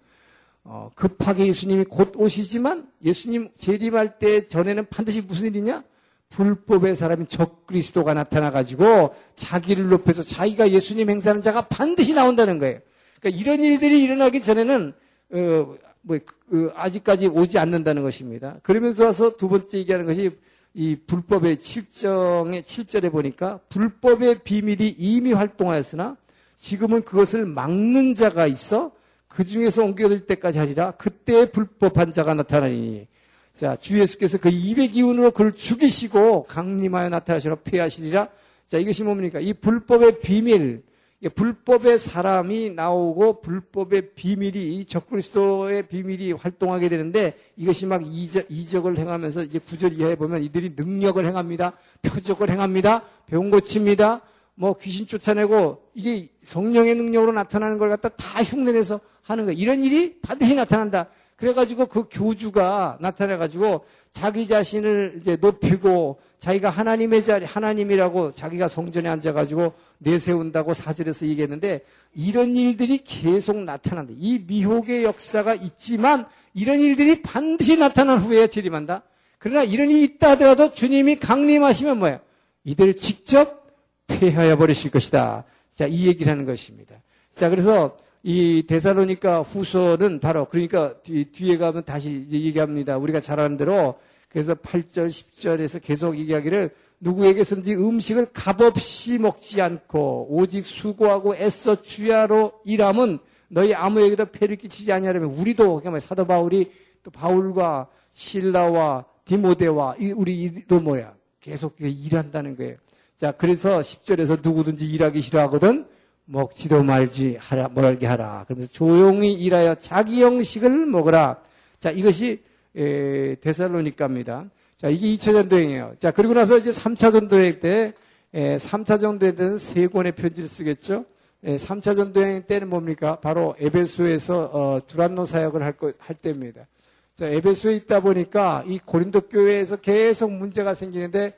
[0.65, 5.85] 어, 급하게 예수님이 곧 오시지만 예수님 재림할 때 전에는 반드시 무슨 일이냐?
[6.31, 12.79] 불법의 사람인 적그리스도가 나타나가지고 자기를 높여서 자기가 예수님 행사하는 자가 반드시 나온다는 거예요.
[13.21, 14.93] 그러니까 이런 일들이 일어나기 전에는
[15.33, 18.57] 어, 뭐 그, 아직까지 오지 않는다는 것입니다.
[18.63, 20.37] 그러면서 두 번째 얘기하는 것이
[20.75, 26.17] 이 불법의 7정의 7절에 보니까 불법의 비밀이 이미 활동하였으나
[26.59, 28.93] 지금은 그것을 막는 자가 있어
[29.29, 33.07] 그 중에서 옮겨질 때까지 하리라 그때 불법한 자가 나타나니
[33.55, 38.29] 자, 주 예수께서 그 입의 기운으로 그를 죽이시고 강림하여 나타나시라 폐하시리라.
[38.67, 39.41] 자, 이것이 뭡니까?
[39.41, 40.92] 이 불법의 비밀, 이
[41.29, 49.45] 불법의 사람이 나오고 불법의 비밀이 이 적그리스도의 비밀이 활동하게 되는데 이것이 막 이적, 이적을 행하면서
[49.45, 51.73] 이제 구절 이하에 보면 이들이 능력을 행합니다.
[52.03, 53.03] 표적을 행합니다.
[53.27, 54.23] 병 고칩니다.
[54.55, 59.59] 뭐 귀신 쫓아내고 이게 성령의 능력으로 나타나는 걸 갖다 다 흉내내서 하는 거예요.
[59.59, 61.07] 이런 일이 반드시 나타난다.
[61.37, 69.75] 그래가지고 그 교주가 나타나가지고 자기 자신을 이제 높이고 자기가 하나님의 자리, 하나님이라고 자기가 성전에 앉아가지고
[69.99, 71.83] 내세운다고 사절에서 얘기했는데
[72.17, 74.13] 이런 일들이 계속 나타난다.
[74.19, 79.05] 이 미혹의 역사가 있지만 이런 일들이 반드시 나타난 후에 재림한다.
[79.39, 82.19] 그러나 이런 일이 있다 하더라도 주님이 강림하시면 뭐야?
[82.65, 83.69] 이들을 직접
[84.09, 85.45] 폐하여 버리실 것이다.
[85.75, 86.97] 자, 이 얘기를 하는 것입니다.
[87.37, 92.99] 자, 그래서 이 데살로니가 후서는 바로 그러니까 뒤, 뒤에 가면 다시 얘기합니다.
[92.99, 94.01] 우리가 잘 아는 대로
[94.33, 103.19] 그래서 8절, 10절에서 계속 얘기하기를 누구에게선지 음식을 값없이 먹지 않고 오직 수고하고 애써 주야로 일함은
[103.49, 106.71] 너희 아무에게도 폐를 끼치지 아니하려면 우리도 그러니까 사도 바울이
[107.03, 112.77] 또 바울과 신라와 디모데와 이- 우리도 뭐야 계속 일한다는 거예요.
[113.17, 115.87] 자 그래서 10절에서 누구든지 일하기 싫어하거든
[116.25, 118.45] 먹지도 말지 하라 말게 하라.
[118.47, 121.43] 그러면서 조용히 일하여 자기 영식을 먹으라.
[121.79, 122.43] 자 이것이
[122.77, 124.51] 에, 데살로니카입니다.
[124.77, 125.95] 자 이게 2차 전도행이에요.
[125.99, 127.93] 자 그리고 나서 이제 3차 전도행 때
[128.35, 131.05] 에, 3차 전도에 대한 세 권의 편지를 쓰겠죠.
[131.45, 133.17] 에, 3차 전도행 때는 뭡니까?
[133.21, 136.67] 바로 에베소에서 어, 두란노 사역을 할, 거, 할 때입니다.
[137.15, 141.35] 자 에베소에 있다 보니까 이 고린도 교회에서 계속 문제가 생기는데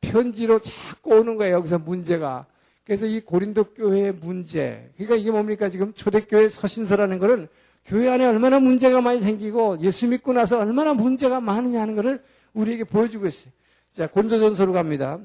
[0.00, 1.56] 편지로 자꾸 오는 거예요.
[1.56, 2.46] 여기서 문제가.
[2.84, 4.90] 그래서 이 고린도 교회의 문제.
[4.96, 5.68] 그러니까 이게 뭡니까?
[5.68, 7.48] 지금 초대교회 서신서라는 거는
[7.84, 12.84] 교회 안에 얼마나 문제가 많이 생기고 예수 믿고 나서 얼마나 문제가 많으냐 하는 것을 우리에게
[12.84, 13.52] 보여주고 있어요.
[13.90, 15.18] 자, 고린도전서로 갑니다.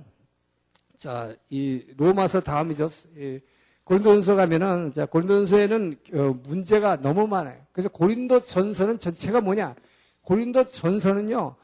[0.98, 2.88] 자, 이 로마서 다음이죠.
[3.18, 3.42] 예,
[3.84, 7.58] 고린도전서 가면은 자 고린도전서에는 어, 문제가 너무 많아요.
[7.72, 9.76] 그래서 고린도 전서는 전체가 뭐냐?
[10.22, 11.56] 고린도 전서는요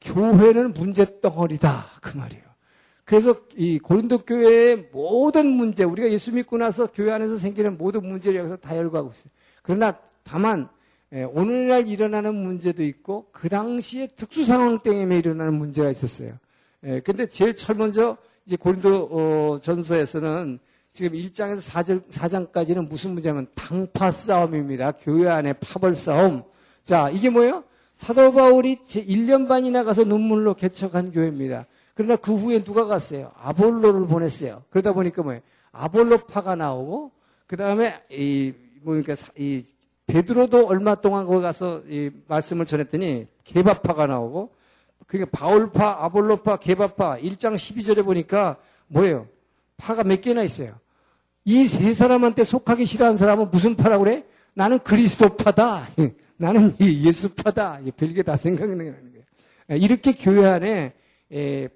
[0.00, 2.42] 교회는 문제 덩어리다 그 말이에요.
[3.04, 8.40] 그래서 이 고린도 교회의 모든 문제 우리가 예수 믿고 나서 교회 안에서 생기는 모든 문제를
[8.40, 9.30] 여기서 다 열거하고 있어요.
[9.62, 9.96] 그러나
[10.28, 10.68] 다만
[11.14, 16.34] 예, 오늘날 일어나는 문제도 있고 그 당시에 특수 상황 때문에 일어나는 문제가 있었어요.
[16.84, 20.58] 예, 근데 제일 철 먼저 이제 고린도 어, 전서에서는
[20.92, 24.92] 지금 1장에서 4절, 4장까지는 무슨 문제냐면 당파 싸움입니다.
[24.92, 26.42] 교회 안에 파벌 싸움.
[26.84, 27.64] 자, 이게 뭐예요?
[27.94, 31.66] 사도 바울이 제 1년 반이나 가서 눈물로 개척한 교회입니다.
[31.94, 33.32] 그러나 그 후에 누가 갔어요?
[33.42, 34.62] 아볼로를 보냈어요.
[34.70, 35.40] 그러다 보니까 뭐예요?
[35.72, 37.12] 아볼로파가 나오고,
[37.46, 39.62] 그 다음에, 이, 뭐니까, 이,
[40.08, 44.50] 베드로도 얼마 동안 거기 가서 이 말씀을 전했더니 개바파가 나오고,
[45.06, 48.56] 그러니까 바울파, 아볼로파, 개바파 1장 12절에 보니까
[48.88, 49.26] 뭐예요?
[49.76, 50.74] 파가 몇 개나 있어요.
[51.44, 54.24] 이 세 사람한테 속하기 싫어하는 사람은 무슨 파라고 그래?
[54.54, 55.88] 나는 그리스도파다.
[56.36, 57.80] 나는 예수파다.
[57.96, 58.96] 별게 다 생각나는
[59.68, 59.80] 거예요.
[59.80, 60.92] 이렇게 교회 안에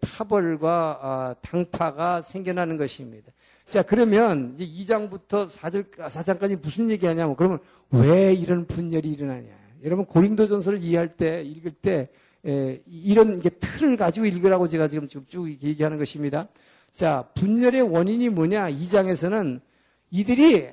[0.00, 3.32] 파벌과 아, 당파가 생겨나는 것입니다.
[3.66, 7.58] 자, 그러면 이제 2장부터 4절, 4장까지 무슨 얘기 하냐면, 그러면
[7.90, 9.48] 왜 이런 분열이 일어나냐.
[9.84, 12.08] 여러분, 고린도전서를 이해할 때, 읽을 때,
[12.86, 16.48] 이런 틀을 가지고 읽으라고 제가 지금 쭉 얘기하는 것입니다.
[16.94, 18.70] 자, 분열의 원인이 뭐냐?
[18.70, 19.60] 2장에서는
[20.10, 20.68] 이들이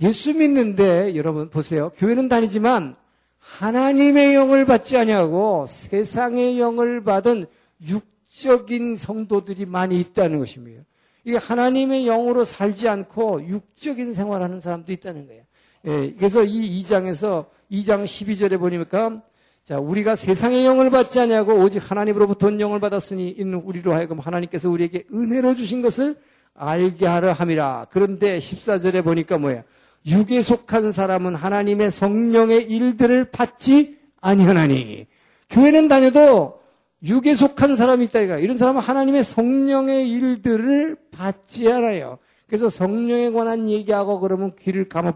[0.00, 1.90] 예수 믿는데 여러분 보세요.
[1.96, 2.96] 교회는 다니지만
[3.38, 7.46] 하나님의 영을 받지 아니하고 세상의 영을 받은
[7.88, 10.82] 육 적인 성도들이 많이 있다는 것입니다.
[11.24, 15.42] 이게 하나님의 영으로 살지 않고 육적인 생활하는 사람도 있다는 거예요.
[15.86, 19.22] 예, 그래서 이 2장에서 2장 12절에 보니까
[19.62, 25.04] 자, 우리가 세상의 영을 받지 않냐고 오직 하나님으로부터 영을 받았으니 있는 우리로 하여금 하나님께서 우리에게
[25.12, 26.16] 은혜로 주신 것을
[26.54, 27.86] 알게 하려 함이라.
[27.90, 29.62] 그런데 14절에 보니까 뭐야?
[30.06, 35.06] 육에 속한 사람은 하나님의 성령의 일들을 받지 아니하나니.
[35.48, 36.63] 교회는 다녀도
[37.04, 38.38] 육에 속한 사람이 있다 이가.
[38.38, 42.18] 이런 사람은 하나님의 성령의 일들을 받지 않아요.
[42.46, 45.14] 그래서 성령에 관한 얘기하고 그러면 귀를 감아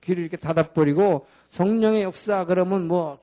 [0.00, 3.18] 귀를 이렇게 닫아버리고 성령의 역사 그러면 뭐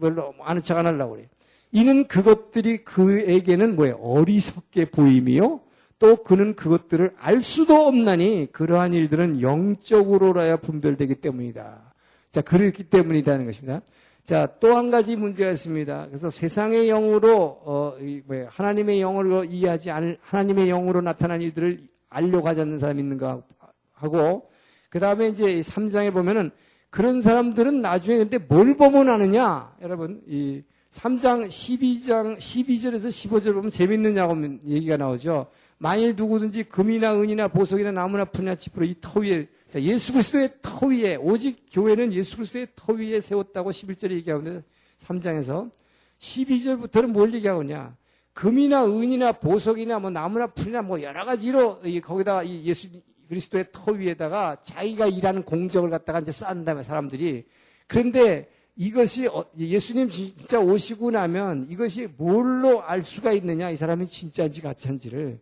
[0.00, 1.26] 별로 아는 척 안 하려고 그래요.
[1.72, 3.96] 이는 그것들이 그에게는 뭐예요?
[3.96, 5.60] 어리석게 보임이요.
[5.98, 11.92] 또 그는 그것들을 알 수도 없나니 그러한 일들은 영적으로라야 분별되기 때문이다.
[12.30, 13.82] 자, 그렇기 때문이다는 것입니다.
[14.30, 16.06] 자, 또 한 가지 문제가 있습니다.
[16.06, 22.60] 그래서 세상의 영으로, 어, 뭐 하나님의 영으로 이해하지 않을, 하나님의 영으로 나타난 일들을 알려고 하지
[22.60, 23.42] 않는 사람이 있는가
[23.92, 24.48] 하고,
[24.88, 26.52] 그 다음에 이제 3장에 보면은
[26.90, 29.74] 그런 사람들은 나중에 근데 뭘 보면 아느냐?
[29.82, 30.62] 여러분, 이
[30.92, 35.48] 3장 12장 12절에서 15절 보면 재밌느냐고 얘기가 나오죠.
[35.82, 40.88] 만일 누구든지 금이나 은이나 보석이나 나무나 풀이나 지푸로 이 터 위에 자, 예수 그리스도의 터
[40.88, 44.62] 위에 오직 교회는 예수 그리스도의 터 위에 세웠다고 11절에 얘기하는데
[44.98, 45.70] 3장에서
[46.18, 47.96] 12절부터는 뭘 얘기하느냐?
[48.34, 52.88] 금이나 은이나 보석이나 뭐 나무나 풀이나 뭐 여러 가지로 거기다가 예수
[53.28, 57.44] 그리스도의 터 위에다가 자기가 일하는 공적을 갖다가 이제 쌓은 다음에 사람들이
[57.86, 64.60] 그런데 이것이 어, 예수님 진짜 오시고 나면 이것이 뭘로 알 수가 있느냐 이 사람이 진짜인지
[64.60, 65.40] 가짜인지를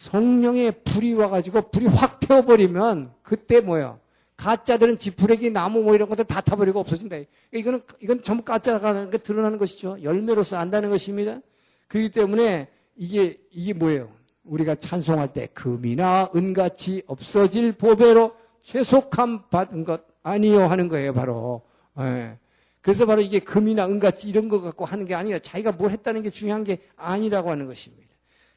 [0.00, 3.98] 성령의 불이 와가지고 불이 확 태워버리면 그때 뭐야
[4.34, 7.16] 가짜들은 지푸레기 나무 뭐 이런 것들 다 타버리고 없어진다.
[7.52, 9.98] 이거는 이건 전부 가짜가 드러나는 것이죠.
[10.02, 11.40] 열매로서 안다는 것입니다.
[11.88, 14.10] 그렇기 때문에 이게 이게 뭐예요?
[14.44, 21.60] 우리가 찬송할 때 금이나 은같이 없어질 보배로 최속함 받은 것 아니요 하는 거예요, 바로.
[21.98, 22.38] 예.
[22.80, 26.30] 그래서 바로 이게 금이나 은같이 이런 것 갖고 하는 게 아니라 자기가 뭘 했다는 게
[26.30, 28.08] 중요한 게 아니라고 하는 것입니다.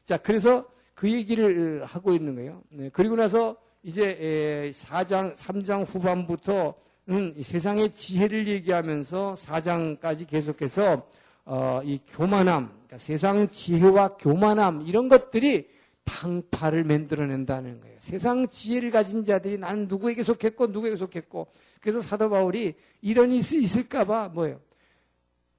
[0.04, 2.62] 자, 그래서 그 얘기를 하고 있는 거예요.
[2.70, 2.90] 네.
[2.92, 11.06] 그리고 나서 이제 4장, 3장 후반부터는 세상의 지혜를 얘기하면서 4장까지 계속해서
[11.46, 15.68] 어, 이 교만함, 그러니까 세상 지혜와 교만함 이런 것들이
[16.04, 17.96] 당파를 만들어낸다는 거예요.
[17.98, 21.48] 세상 지혜를 가진 자들이 나는 누구에게 속했고 누구에게 속했고
[21.80, 24.60] 그래서 사도 바울이 이런 일이 있을까봐 뭐예요?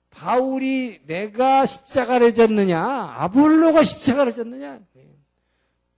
[0.10, 2.82] 바울이 내가 십자가를 졌느냐
[3.18, 4.80] 아볼로가 십자가를 졌느냐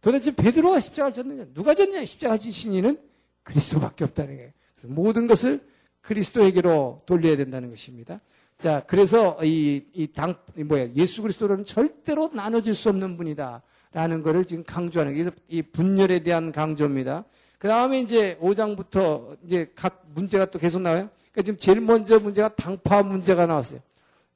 [0.02, 3.00] 도대체 베드로가 십자가를 졌느냐 누가 졌냐 십자가 지신 이는
[3.44, 4.52] 그리스도밖에 없다는 거예요.
[4.76, 5.66] 그래서 모든 것을
[6.02, 8.22] 그리스도에게로 돌려야 된다는 것입니다.
[8.58, 13.62] 자, 그래서 이, 이 당, 뭐야, 예수 그리스도는 절대로 나눠질 수 없는 분이다.
[13.94, 17.24] 라는 것을 지금 강조하는 게, 이 분열에 대한 강조입니다.
[17.58, 21.10] 그 다음에 이제 5장부터 이제 각 문제가 또 계속 나와요.
[21.32, 23.80] 그러니까 지금 제일 먼저 문제가 당파 문제가 나왔어요.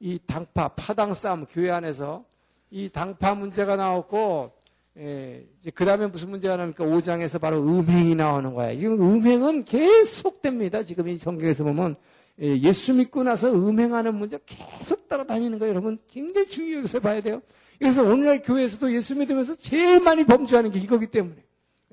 [0.00, 2.24] 이 당파, 파당 싸움, 교회 안에서
[2.70, 4.52] 이 당파 문제가 나왔고,
[4.98, 8.78] 예, 그 다음에 무슨 문제가 나니까 5장에서 바로 음행이 나오는 거예요.
[8.80, 10.82] 이 음행은 계속됩니다.
[10.82, 11.96] 지금 이 성경에서 보면
[12.42, 15.72] 예, 예수 믿고 나서 음행하는 문제 계속 따라다니는 거예요.
[15.72, 17.40] 여러분 굉장히 중요해서 봐야 돼요.
[17.78, 21.36] 그래서 오늘날 교회에서도 예수 믿으면서 제일 많이 범죄하는 게 이거기 때문에.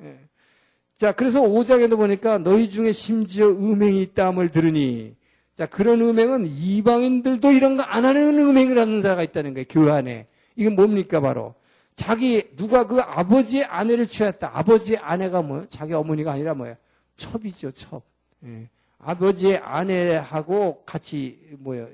[0.04, 0.20] 예.
[0.96, 5.16] 자, 그래서 5장에도 보니까 너희 중에 심지어 음행이 있다함을 들으니
[5.56, 9.66] 자, 그런 음행은 이방인들도 이런 거 안 하는 음행을 하는 자가 있다는 거예요.
[9.70, 10.28] 교회 안에.
[10.58, 11.56] 이건 뭡니까 바로
[12.00, 14.52] 자기 누가 그 아버지의 아내를 취했다.
[14.54, 15.68] 아버지의 아내가 뭐예요?
[15.68, 16.78] 자기 어머니가 아니라 뭐예요?
[17.18, 18.04] 첩이죠, 첩.
[18.46, 18.70] 예.
[19.00, 21.90] 아버지의 아내하고 같이 뭐예요?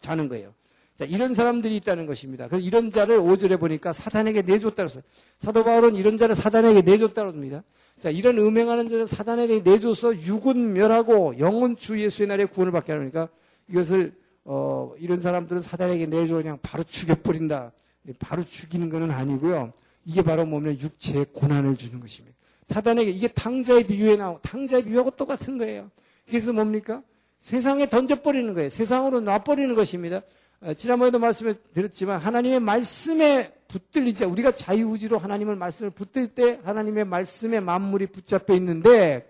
[0.00, 0.54] 자는 거예요.
[0.94, 2.48] 자, 이런 사람들이 있다는 것입니다.
[2.48, 5.02] 그래서 이런 자를 5절에 보니까 사단에게 내줬다 그랬어요.
[5.38, 7.62] 사도 바울은 이런 자를 사단에게 내줬다 그럽니다.
[8.00, 13.28] 자, 이런 음행하는 자를 사단에게 내줘서 육은 멸하고 영은 주 예수의 날에 구원을 받게 하니까
[13.68, 14.14] 이것을
[14.44, 17.72] 어, 이런 사람들은 사단에게 내줘 그냥 바로 죽여버린다.
[18.18, 19.72] 바로 죽이는 것은 아니고요.
[20.04, 22.36] 이게 바로 뭐냐면 육체의 고난을 주는 것입니다.
[22.64, 25.90] 사단에게 이게 탕자의 비유에 나오고 탕자의 비유하고 똑같은 거예요.
[26.28, 27.02] 그래서 뭡니까?
[27.40, 28.70] 세상에 던져버리는 거예요.
[28.70, 30.22] 세상으로 놔버리는 것입니다.
[30.60, 37.60] 어, 지난번에도 말씀을 드렸지만 하나님의 말씀에 붙들리자 우리가 자유의지로 하나님을 말씀을 붙들 때 하나님의 말씀에
[37.60, 39.28] 만물이 붙잡혀 있는데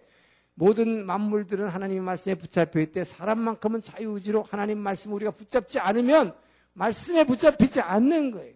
[0.55, 6.35] 모든 만물들은 하나님의 말씀에 붙잡혀 있대 사람만큼은 자유의지로 하나님 말씀을 우리가 붙잡지 않으면
[6.75, 8.55] 말씀에 붙잡히지 않는 거예요.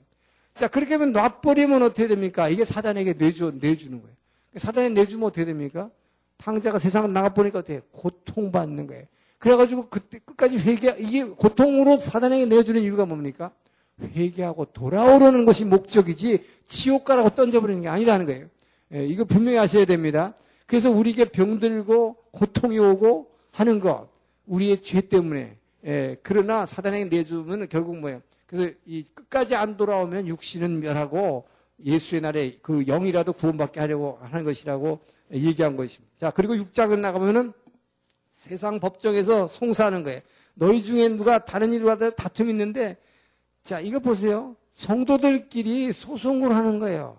[0.59, 2.49] 자, 그렇게 하면 놔버리면 어떻게 됩니까?
[2.49, 4.17] 이게 사단에게 내주, 내주는 거예요.
[4.57, 5.91] 사단에 내주면 어떻게 됩니까?
[6.39, 9.05] 탕자가 세상을 나가보니까 어떻게 고통받는 거예요.
[9.39, 13.53] 그래가지고 그때 끝까지 회개, 이게 고통으로 사단에게 내주는 이유가 뭡니까?
[14.01, 18.47] 회개하고 돌아오려는 것이 목적이지 지옥 가라고 던져버리는 게 아니라는 거예요.
[18.95, 20.35] 예, 이거 분명히 아셔야 됩니다.
[20.67, 24.09] 그래서 우리에게 병들고 고통이 오고 하는 것,
[24.47, 25.57] 우리의 죄 때문에.
[25.87, 28.23] 예, 그러나 사단에게 내주면 결국 뭐예요?
[28.49, 31.47] 그래서 이 끝까지 안 돌아오면 육신은 멸하고
[31.85, 35.01] 예수의 날에 그 영이라도 구원받게 하려고 하는 것이라고
[35.33, 36.13] 얘기한 것입니다.
[36.17, 37.53] 자, 그리고 6장을 나가면은
[38.33, 40.23] 세상 법정에서 송사하는 거예요.
[40.55, 42.97] 너희 중에 누가 다른 일을 하다 다툼이 있는데,
[43.63, 44.57] 자, 이거 보세요.
[44.75, 47.19] 성도들끼리 소송을 하는 거예요.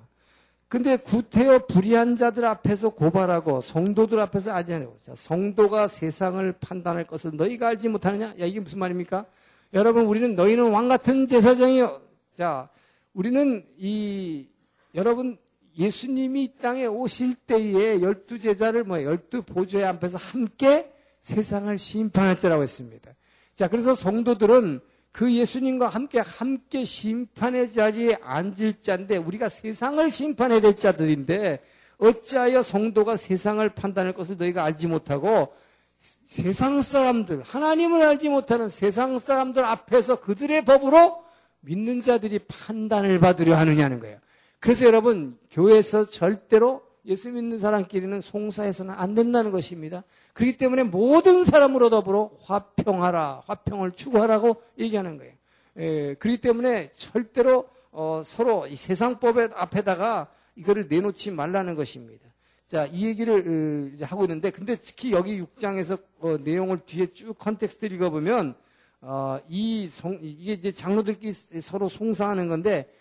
[0.67, 7.35] 근데 구태여 불의한 자들 앞에서 고발하고 성도들 앞에서 아지 않고 자, 성도가 세상을 판단할 것을
[7.35, 8.35] 너희가 알지 못하느냐?
[8.39, 9.25] 야, 이게 무슨 말입니까?
[9.73, 12.01] 여러분, 우리는 너희는 왕 같은 제사장이요.
[12.34, 12.69] 자,
[13.13, 14.47] 우리는 이,
[14.95, 15.38] 여러분,
[15.77, 22.63] 예수님이 이 땅에 오실 때에 열두 제자를 뭐, 열두 보좌의 앞에서 함께 세상을 심판할 자라고
[22.63, 23.12] 했습니다.
[23.53, 24.79] 자, 그래서 성도들은
[25.12, 31.60] 그 예수님과 함께, 함께 심판의 자리에 앉을 자인데, 우리가 세상을 심판해야 될 자들인데,
[31.99, 35.53] 어찌하여 성도가 세상을 판단할 것을 너희가 알지 못하고,
[35.99, 41.23] 세상 사람들, 하나님을 알지 못하는 세상 사람들 앞에서 그들의 법으로
[41.62, 44.17] 믿는 자들이 판단을 받으려 하느냐는 거예요.
[44.59, 50.03] 그래서 여러분, 교회에서 절대로 예수 믿는 사람끼리는 송사해서는 안 된다는 것입니다.
[50.33, 55.33] 그렇기 때문에 모든 사람으로 더불어 화평하라, 화평을 추구하라고 얘기하는 거예요.
[55.77, 62.28] 에, 그렇기 때문에 절대로 어, 서로 이 세상법의 앞에다가 이거를 내놓지 말라는 것입니다.
[62.69, 67.88] 자, 이 얘기를 어, 하고 있는데, 근데 특히 여기 6장에서 어, 내용을 뒤에 쭉 context
[67.88, 68.53] 읽어보면,
[69.01, 72.93] 어, 이 성, 이게 이제 장로들끼리 서로 송사하는 건데,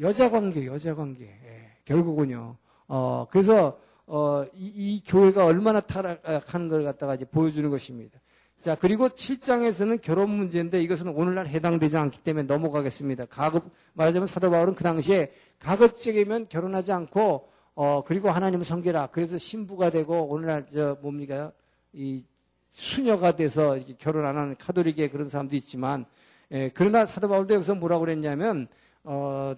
[0.00, 1.26] 여자 관계, 여자 관계.
[1.26, 2.56] 예, 결국은요.
[2.88, 8.18] 어, 그래서, 어, 이, 이, 교회가 얼마나 타락하는 걸 갖다가 이제 보여주는 것입니다.
[8.58, 13.26] 자, 그리고 7장에서는 결혼 문제인데 이것은 오늘날 해당되지 않기 때문에 넘어가겠습니다.
[13.26, 19.08] 가급, 말하자면 사도 바울은 그 당시에 가급적이면 결혼하지 않고 어, 그리고 하나님을 섬기라.
[19.12, 21.52] 그래서 신부가 되고 오늘날 저 뭡니까?
[21.92, 22.24] 이
[22.72, 26.06] 수녀가 돼서 결혼 안 하는 카톨릭의 그런 사람도 있지만
[26.52, 28.66] 예, 그러나 사도 바울도 여기서 뭐라고 그랬냐면
[29.04, 29.54] 어,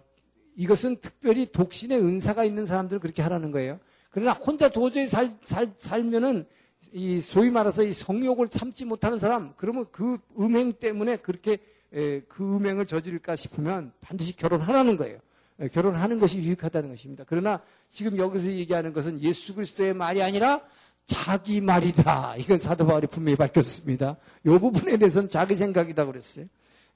[0.56, 3.78] 이것은 특별히 독신의 은사가 있는 사람들을 그렇게 하라는 거예요.
[4.10, 6.44] 그러나 혼자 도저히 살, 살, 살면은
[6.92, 11.58] 이 소위 말해서 이 성욕을 참지 못하는 사람, 그러면 그 음행 때문에 그렇게
[11.92, 15.20] 에, 그 음행을 저지를까 싶으면 반드시 결혼하라는 거예요.
[15.60, 17.24] 에, 결혼하는 것이 유익하다는 것입니다.
[17.26, 20.60] 그러나 지금 여기서 얘기하는 것은 예수 그리스도의 말이 아니라
[21.06, 22.36] 자기 말이다.
[22.38, 24.16] 이건 사도 바울이 분명히 밝혔습니다.
[24.44, 26.46] 이 부분에 대해서는 자기 생각이다 그랬어요.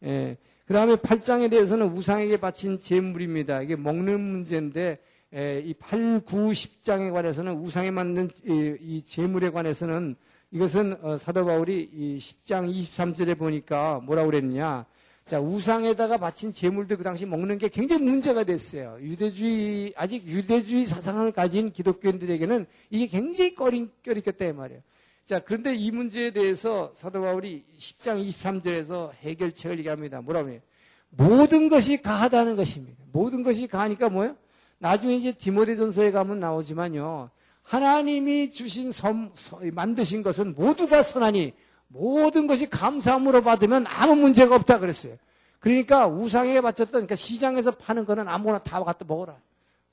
[0.05, 0.37] 에,
[0.67, 3.63] 그 다음에 8장에 대해서는 우상에게 바친 제물입니다.
[3.63, 4.99] 이게 먹는 문제인데
[5.65, 10.17] 이 8, 9, 10장에 관해서는 우상에 맞는 이 재물에 관해서는
[10.51, 14.85] 이것은 어, 사도 바울이 이 10장 23절에 보니까 뭐라고 그랬느냐.
[15.27, 18.99] 자, 우상에다가 바친 재물도 그 당시 먹는 게 굉장히 문제가 됐어요.
[19.01, 24.83] 유대주의, 아직 유대주의 사상을 가진 기독교인들에게는 이게 굉장히 꺼림껴리겠다, 이 말이에요.
[25.25, 30.21] 자, 그런데 이 문제에 대해서 사도 바울이 10장 23절에서 해결책을 얘기합니다.
[30.21, 30.61] 뭐라고 해요?
[31.11, 32.99] 모든 것이 가하다는 것입니다.
[33.13, 34.37] 모든 것이 가하니까 뭐예요?
[34.79, 37.31] 나중에 이제 디모데전서에 가면 나오지만요.
[37.63, 41.53] 하나님이 주신 섬, 서- 만드신 것은 모두가 선하니
[41.93, 45.17] 모든 것이 감사함으로 받으면 아무 문제가 없다 그랬어요.
[45.61, 49.37] 그러니까 우상에게 바쳤던 그러니까 시장에서 파는 거는 아무거나 다 갖다 먹어라.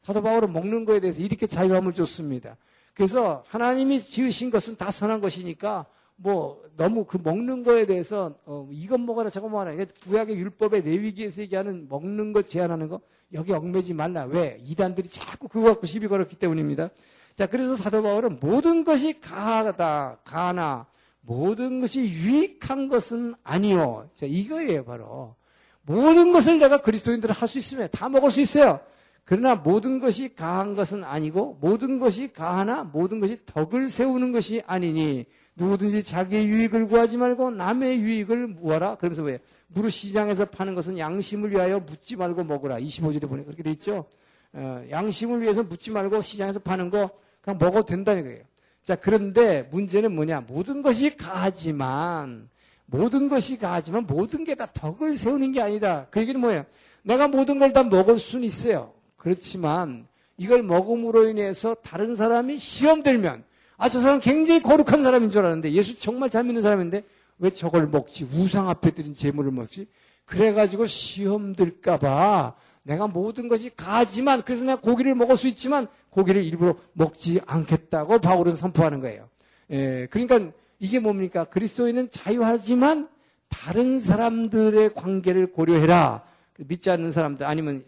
[0.02, 2.58] 사도 바울은 먹는 거에 대해서 이렇게 자유함을 줬습니다.
[2.94, 5.86] 그래서 하나님이 지으신 것은 다 선한 것이니까
[6.16, 9.74] 뭐 너무 그 먹는 거에 대해서 어, 이것 먹어라 저것 먹어라
[10.04, 13.00] 구약의 율법의 레위기에서 얘기하는 먹는 것 제한하는 거
[13.34, 16.90] 여기 얽매지 말라 왜 이단들이 자꾸 그거 갖고 시비 걸었기 때문입니다.
[17.36, 20.88] 자 그래서 사도 바울은 모든 것이 가하다 가나
[21.22, 24.10] 모든 것이 유익한 것은 아니요.
[24.16, 25.36] 자 이거예요 바로
[25.84, 28.80] 모든 것을 내가 그리스도인들은 할 수 있으면 다 먹을 수 있어요.
[29.26, 35.26] 그러나 모든 것이 가한 것은 아니고 모든 것이 가하나 모든 것이 덕을 세우는 것이 아니니
[35.56, 38.96] 누구든지 자기의 유익을 구하지 말고 남의 유익을 무하라.
[38.96, 39.40] 그러면서 왜?
[39.68, 42.80] 무릇 시장에서 파는 것은 양심을 위하여 묻지 말고 먹으라.
[42.80, 44.06] 25절에 보니까 그렇게 돼 있죠.
[44.54, 47.12] 어, 양심을 위해서 묻지 말고 시장에서 파는 거
[47.42, 48.44] 그냥 먹어도 된다는 거예요.
[48.90, 50.46] 자, 그런데 문제는 뭐냐?
[50.48, 52.50] 모든 것이 가하지만
[52.88, 56.08] 모든 것이 가하지만 모든 게 다 덕을 세우는 게 아니다.
[56.10, 56.66] 그 얘기는 뭐예요?
[57.04, 58.92] 내가 모든 걸 다 먹을 수는 있어요.
[59.16, 63.44] 그렇지만 이걸 먹음으로 인해서 다른 사람이 시험 들면
[63.78, 67.04] 아, 저 사람 굉장히 거룩한 사람인 줄 알았는데 예수 정말 잘 믿는 사람인데
[67.38, 68.28] 왜 저걸 먹지?
[68.34, 69.86] 우상 앞에 드린 재물을 먹지?
[70.26, 72.56] 그래가지고 시험 들까봐
[72.90, 78.56] 내가 모든 것이 가지만 그래서 내가 고기를 먹을 수 있지만 고기를 일부러 먹지 않겠다고 바울은
[78.56, 79.30] 선포하는 거예요.
[79.70, 81.44] 예, 그러니까 이게 뭡니까?
[81.46, 83.08] 그리스도인은 자유하지만
[83.48, 86.24] 다른 사람들의 관계를 고려해라.
[86.58, 87.84] 믿지 않는 사람들 아니면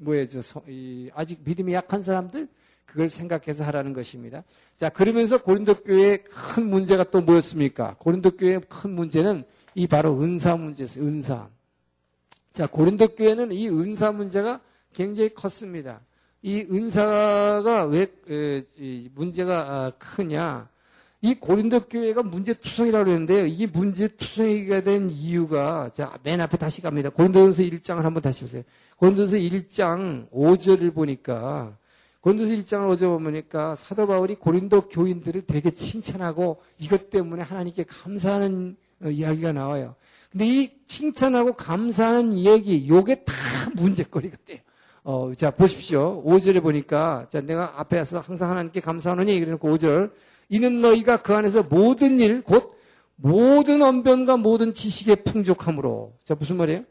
[0.00, 0.26] 뭐예요,
[1.14, 2.48] 아직 믿음이 약한 사람들
[2.84, 4.44] 그걸 생각해서 하라는 것입니다.
[4.76, 7.96] 자, 그러면서 고린도 교회의 큰 문제가 또 뭐였습니까?
[7.98, 11.04] 고린도 교회의 큰 문제는 이 바로 은사 문제였어요.
[11.04, 11.48] 은사.
[12.58, 14.60] 자, 고린도 교회는 이 은사 문제가
[14.92, 16.00] 굉장히 컸습니다.
[16.42, 18.08] 이 은사가 왜
[19.14, 20.68] 문제가 아, 크냐?
[21.20, 23.46] 이 고린도 교회가 문제투성이라고 그랬는데요.
[23.46, 27.10] 이게 문제투성이가 된 이유가 자, 맨 앞에 다시 갑니다.
[27.10, 28.64] 고린도전서 1장을 한번 다시 보세요.
[28.96, 31.76] 고린도전서 1장 5절을 보니까
[32.22, 39.08] 고린도서 1장을 어제 보니까 사도 바울이 고린도 교인들을 되게 칭찬하고 이것 때문에 하나님께 감사하는 어,
[39.10, 39.94] 이야기가 나와요.
[40.30, 43.34] 근데 이 칭찬하고 감사하는 이야기, 요게 다
[43.74, 44.58] 문제거리가 돼요.
[45.04, 46.22] 어, 자, 보십시오.
[46.24, 50.12] 5절에 보니까, 자, 내가 앞에서 항상 하나님께 감사하노니, 그래놓고 5절.
[50.50, 52.76] 이는 너희가 그 안에서 모든 일, 곧
[53.16, 56.14] 모든 언변과 모든 지식의 풍족함으로.
[56.24, 56.84] 자, 무슨 말이에요?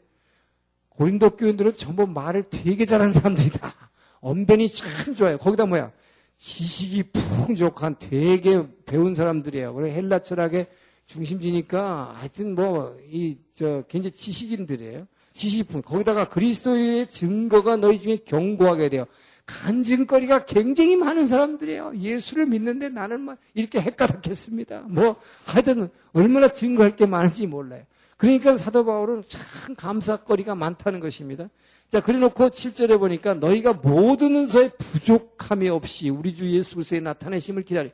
[0.90, 3.72] 고린도 교인들은 전부 말을 되게 잘하는 사람들이다.
[4.20, 5.38] 언변이 참 좋아요.
[5.38, 5.92] 거기다 뭐야?
[6.36, 9.74] 지식이 풍족한 되게 배운 사람들이에요.
[9.74, 10.66] 그래 헬라 철학의
[11.08, 15.08] 중심지니까 하여튼 뭐 이 저 굉장히 지식인들이에요.
[15.32, 15.82] 지식이 풍.
[15.82, 19.04] 거기다가 그리스도의 증거가 너희 중에 견고하게 돼요.
[19.46, 21.94] 간증거리가 굉장히 많은 사람들이에요.
[21.96, 24.84] 예수를 믿는데 나는 막 이렇게 헷가닥했습니다.
[24.90, 27.82] 뭐 하여튼 얼마나 증거할 게 많은지 몰라요.
[28.16, 31.48] 그러니까 사도 바울은 참 감사거리가 많다는 것입니다.
[31.88, 37.64] 자, 그래 놓고 7절에 보니까 너희가 모든 은사에 부족함이 없이 우리 주 예수 그리스도의 나타내심을
[37.64, 37.90] 기다려.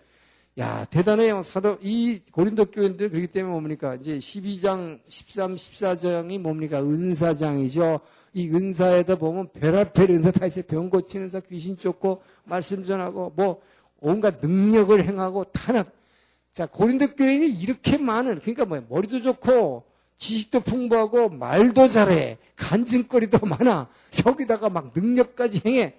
[0.57, 1.43] 야, 대단해요.
[1.43, 3.97] 사도, 이 고린도 교인들 그렇기 때문에 뭡니까?
[3.97, 6.81] 이제 12장, 13, 14장이 뭡니까?
[6.81, 7.99] 은사장이죠.
[8.35, 10.65] 이 은사에다 보면 별할별 은사 다 있어요.
[10.69, 13.61] 병 고치는 은사, 귀신 쫓고, 말씀 전하고, 뭐,
[13.99, 15.89] 온갖 능력을 행하고, 탄압.
[16.53, 18.85] 자, 고린도 교인이 이렇게 많은, 그러니까 뭐야?
[18.89, 19.83] 머리도 좋고,
[20.19, 22.39] 지식도 풍부하고, 말도 잘해.
[22.55, 23.89] 간증거리도 많아.
[24.25, 25.95] 여기다가 막 능력까지 행해.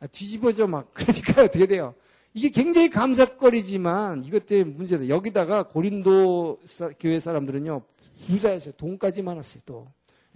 [0.00, 0.90] 아, 뒤집어져 막.
[0.92, 1.94] 그러니까 어떻게 돼요?
[2.34, 5.08] 이게 굉장히 감사거리지만 이것 때문에 문제다.
[5.08, 7.82] 여기다가 고린도 사- 교회 사람들은요
[8.26, 8.74] 부자였어요.
[8.76, 9.62] 돈까지 많았어요.
[9.66, 9.86] 또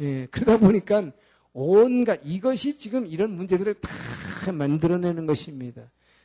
[0.01, 1.11] 예, 그러다 보니까
[1.53, 5.83] 온갖 이것이 지금 이런 문제들을 다 만들어내는 것입니다.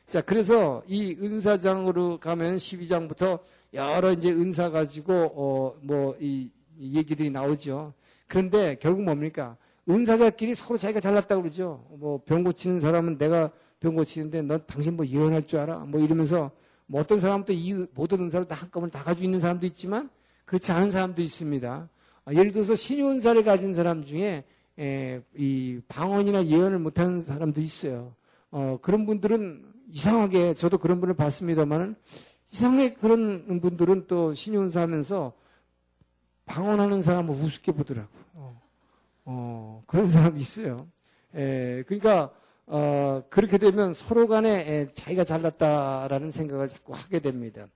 [0.08, 3.38] 자, 그래서 이 은사장으로 가면 12장부터
[3.72, 7.94] 여러 이제 은사 가지고 어 뭐이 얘기들이 나오죠.
[8.26, 9.56] 그런데 결국 뭡니까?
[9.88, 11.82] 은사자끼리 서로 자기가 잘났다고 그러죠.
[11.98, 13.50] 뭐 병 고치는 사람은 내가
[13.82, 15.80] 병 고치는데 넌 당신 뭐 예언할 줄 알아?
[15.80, 16.52] 뭐 이러면서
[16.86, 20.08] 뭐 어떤 사람은 또 이 모든 은사를 다 한꺼번에 다 가지고 있는 사람도 있지만
[20.44, 21.88] 그렇지 않은 사람도 있습니다.
[22.24, 24.44] 아, 예를 들어서 신유 은사를 가진 사람 중에
[24.78, 28.14] 에, 이 방언이나 예언을 못하는 사람도 있어요.
[28.52, 31.96] 어, 그런 분들은 이상하게 저도 그런 분을 봤습니다만은
[32.52, 35.32] 이상하게 그런 분들은 또 신유 은사 하면서
[36.46, 38.08] 방언하는 사람을 우습게 보더라고.
[38.34, 38.60] 어,
[39.24, 40.86] 어, 그런 사람이 있어요.
[41.34, 42.32] 에, 그러니까
[42.66, 47.66] 어, 그렇게 되면 서로 간에 에, 자기가 잘났다라는 생각을 자꾸 하게 됩니다.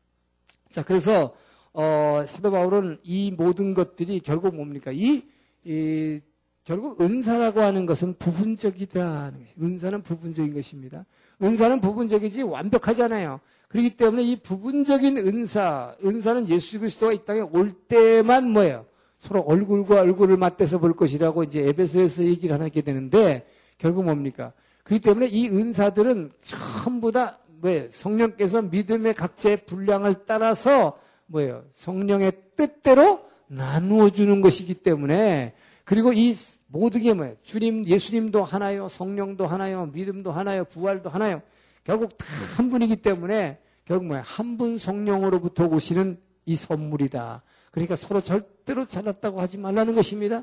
[0.68, 1.34] 자, 그래서
[1.72, 4.90] 어, 사도 바울은 이 모든 것들이 결국 뭡니까?
[4.92, 5.24] 이,
[5.64, 6.20] 이
[6.64, 9.32] 결국 은사라고 하는 것은 부분적이다.
[9.62, 11.04] 은사는 부분적인 것입니다.
[11.40, 13.40] 은사는 부분적이지 완벽하잖아요.
[13.68, 18.86] 그렇기 때문에 이 부분적인 은사, 은사는 예수 그리스도가 이 땅에 올 때만 뭐예요?
[19.18, 23.46] 서로 얼굴과 얼굴을 맞대서 볼 것이라고 이제 에베소에서 얘기를 하게 되는데
[23.78, 24.52] 결국 뭡니까?
[24.86, 27.90] 그렇기 때문에 이 은사들은 전부 다 뭐예요?
[27.90, 31.64] 성령께서 믿음의 각자의 분량을 따라서 뭐예요?
[31.72, 36.34] 성령의 뜻대로 나누어 주는 것이기 때문에 그리고 이
[36.68, 37.34] 모든 게 뭐예요?
[37.42, 41.42] 주님, 예수님도 하나요, 성령도 하나요, 믿음도 하나요, 부활도 하나요.
[41.84, 42.26] 결국 다
[42.56, 44.22] 한 분이기 때문에 결국 뭐야?
[44.24, 47.42] 한분 성령으로부터 오시는 이 선물이다.
[47.70, 50.42] 그러니까 서로 절대로 잘났다고 하지 말라는 것입니다.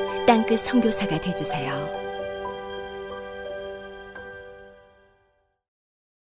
[0.25, 2.00] 땅끝 성교사가 되주세요